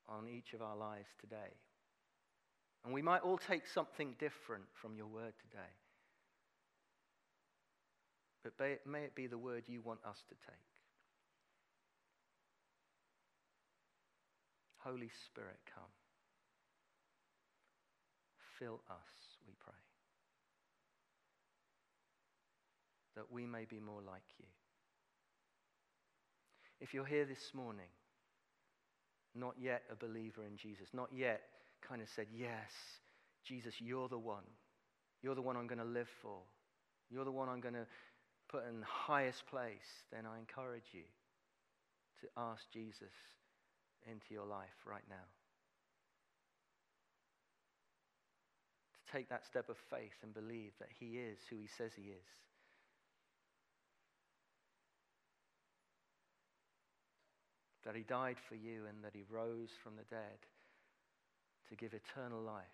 on 0.08 0.28
each 0.28 0.52
of 0.52 0.62
our 0.62 0.76
lives 0.76 1.08
today. 1.20 1.56
And 2.84 2.94
we 2.94 3.02
might 3.02 3.22
all 3.22 3.38
take 3.38 3.66
something 3.66 4.14
different 4.20 4.64
from 4.80 4.94
your 4.96 5.08
word 5.08 5.32
today. 5.40 5.72
But 8.44 8.86
may 8.86 9.00
it 9.00 9.16
be 9.16 9.26
the 9.26 9.38
word 9.38 9.64
you 9.66 9.80
want 9.80 10.00
us 10.08 10.22
to 10.28 10.34
take. 10.46 10.77
Holy 14.88 15.10
Spirit, 15.26 15.58
come. 15.74 15.92
Fill 18.58 18.80
us, 18.88 19.36
we 19.46 19.52
pray, 19.60 19.74
that 23.16 23.30
we 23.30 23.44
may 23.44 23.66
be 23.66 23.78
more 23.80 24.00
like 24.00 24.22
you. 24.38 24.46
If 26.80 26.94
you're 26.94 27.04
here 27.04 27.26
this 27.26 27.52
morning, 27.52 27.90
not 29.34 29.54
yet 29.60 29.82
a 29.92 29.94
believer 29.94 30.42
in 30.44 30.56
Jesus, 30.56 30.88
not 30.94 31.10
yet 31.14 31.42
kind 31.86 32.00
of 32.00 32.08
said, 32.08 32.26
Yes, 32.34 32.72
Jesus, 33.44 33.74
you're 33.80 34.08
the 34.08 34.18
one. 34.18 34.44
You're 35.22 35.34
the 35.34 35.42
one 35.42 35.56
I'm 35.56 35.66
going 35.66 35.78
to 35.78 35.84
live 35.84 36.08
for. 36.22 36.38
You're 37.10 37.26
the 37.26 37.32
one 37.32 37.48
I'm 37.48 37.60
going 37.60 37.74
to 37.74 37.86
put 38.48 38.66
in 38.66 38.80
the 38.80 38.86
highest 38.86 39.46
place, 39.48 40.06
then 40.10 40.24
I 40.24 40.38
encourage 40.38 40.88
you 40.92 41.04
to 42.22 42.26
ask 42.36 42.62
Jesus 42.72 43.12
into 44.06 44.26
your 44.30 44.46
life 44.46 44.84
right 44.86 45.04
now. 45.08 45.26
To 48.94 49.12
take 49.12 49.28
that 49.30 49.46
step 49.46 49.68
of 49.68 49.76
faith 49.90 50.16
and 50.22 50.34
believe 50.34 50.72
that 50.78 50.88
He 50.98 51.18
is 51.18 51.38
who 51.48 51.56
He 51.56 51.68
says 51.78 51.92
He 51.94 52.10
is. 52.10 52.28
That 57.84 57.96
He 57.96 58.02
died 58.02 58.36
for 58.48 58.54
you 58.54 58.84
and 58.88 59.02
that 59.02 59.14
He 59.14 59.24
rose 59.30 59.70
from 59.82 59.96
the 59.96 60.04
dead 60.14 60.38
to 61.68 61.76
give 61.76 61.94
eternal 61.94 62.40
life 62.40 62.64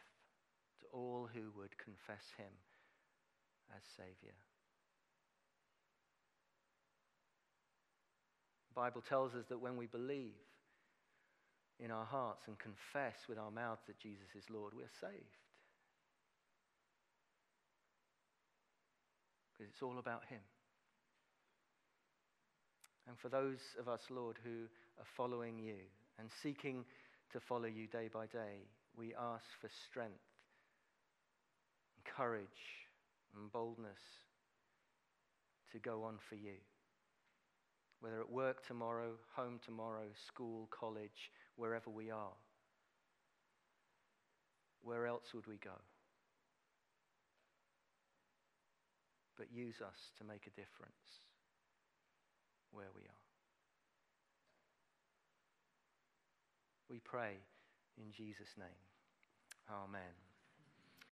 to 0.80 0.86
all 0.92 1.28
who 1.32 1.50
would 1.56 1.76
confess 1.78 2.24
Him 2.36 2.52
as 3.76 3.82
Savior. 3.96 4.34
The 8.74 8.80
Bible 8.80 9.02
tells 9.08 9.34
us 9.34 9.44
that 9.48 9.60
when 9.60 9.76
we 9.76 9.86
believe, 9.86 10.34
in 11.80 11.90
our 11.90 12.04
hearts 12.04 12.42
and 12.46 12.56
confess 12.58 13.16
with 13.28 13.38
our 13.38 13.50
mouths 13.50 13.82
that 13.86 13.98
Jesus 13.98 14.28
is 14.36 14.44
Lord, 14.50 14.72
we're 14.74 15.00
saved. 15.00 15.36
Because 19.52 19.70
it's 19.72 19.82
all 19.82 19.98
about 19.98 20.24
Him. 20.28 20.40
And 23.06 23.18
for 23.18 23.28
those 23.28 23.60
of 23.78 23.88
us, 23.88 24.00
Lord, 24.10 24.38
who 24.42 24.64
are 24.98 25.06
following 25.16 25.58
you 25.58 25.76
and 26.18 26.28
seeking 26.42 26.84
to 27.32 27.40
follow 27.40 27.66
you 27.66 27.86
day 27.86 28.08
by 28.12 28.26
day, 28.26 28.66
we 28.96 29.14
ask 29.14 29.44
for 29.60 29.68
strength, 29.90 30.14
and 31.96 32.16
courage, 32.16 32.46
and 33.36 33.50
boldness 33.52 33.98
to 35.72 35.78
go 35.78 36.04
on 36.04 36.14
for 36.28 36.36
you. 36.36 36.54
Whether 38.04 38.20
at 38.20 38.30
work 38.30 38.66
tomorrow, 38.66 39.12
home 39.34 39.58
tomorrow, 39.64 40.04
school, 40.26 40.68
college, 40.70 41.30
wherever 41.56 41.88
we 41.88 42.10
are. 42.10 42.36
Where 44.82 45.06
else 45.06 45.32
would 45.32 45.46
we 45.46 45.56
go? 45.56 45.80
But 49.38 49.46
use 49.50 49.76
us 49.80 50.10
to 50.18 50.24
make 50.24 50.46
a 50.46 50.50
difference 50.50 51.22
where 52.72 52.90
we 52.94 53.00
are. 53.00 53.24
We 56.90 56.98
pray 56.98 57.38
in 57.96 58.12
Jesus' 58.12 58.52
name. 58.58 58.84
Amen. 59.70 60.23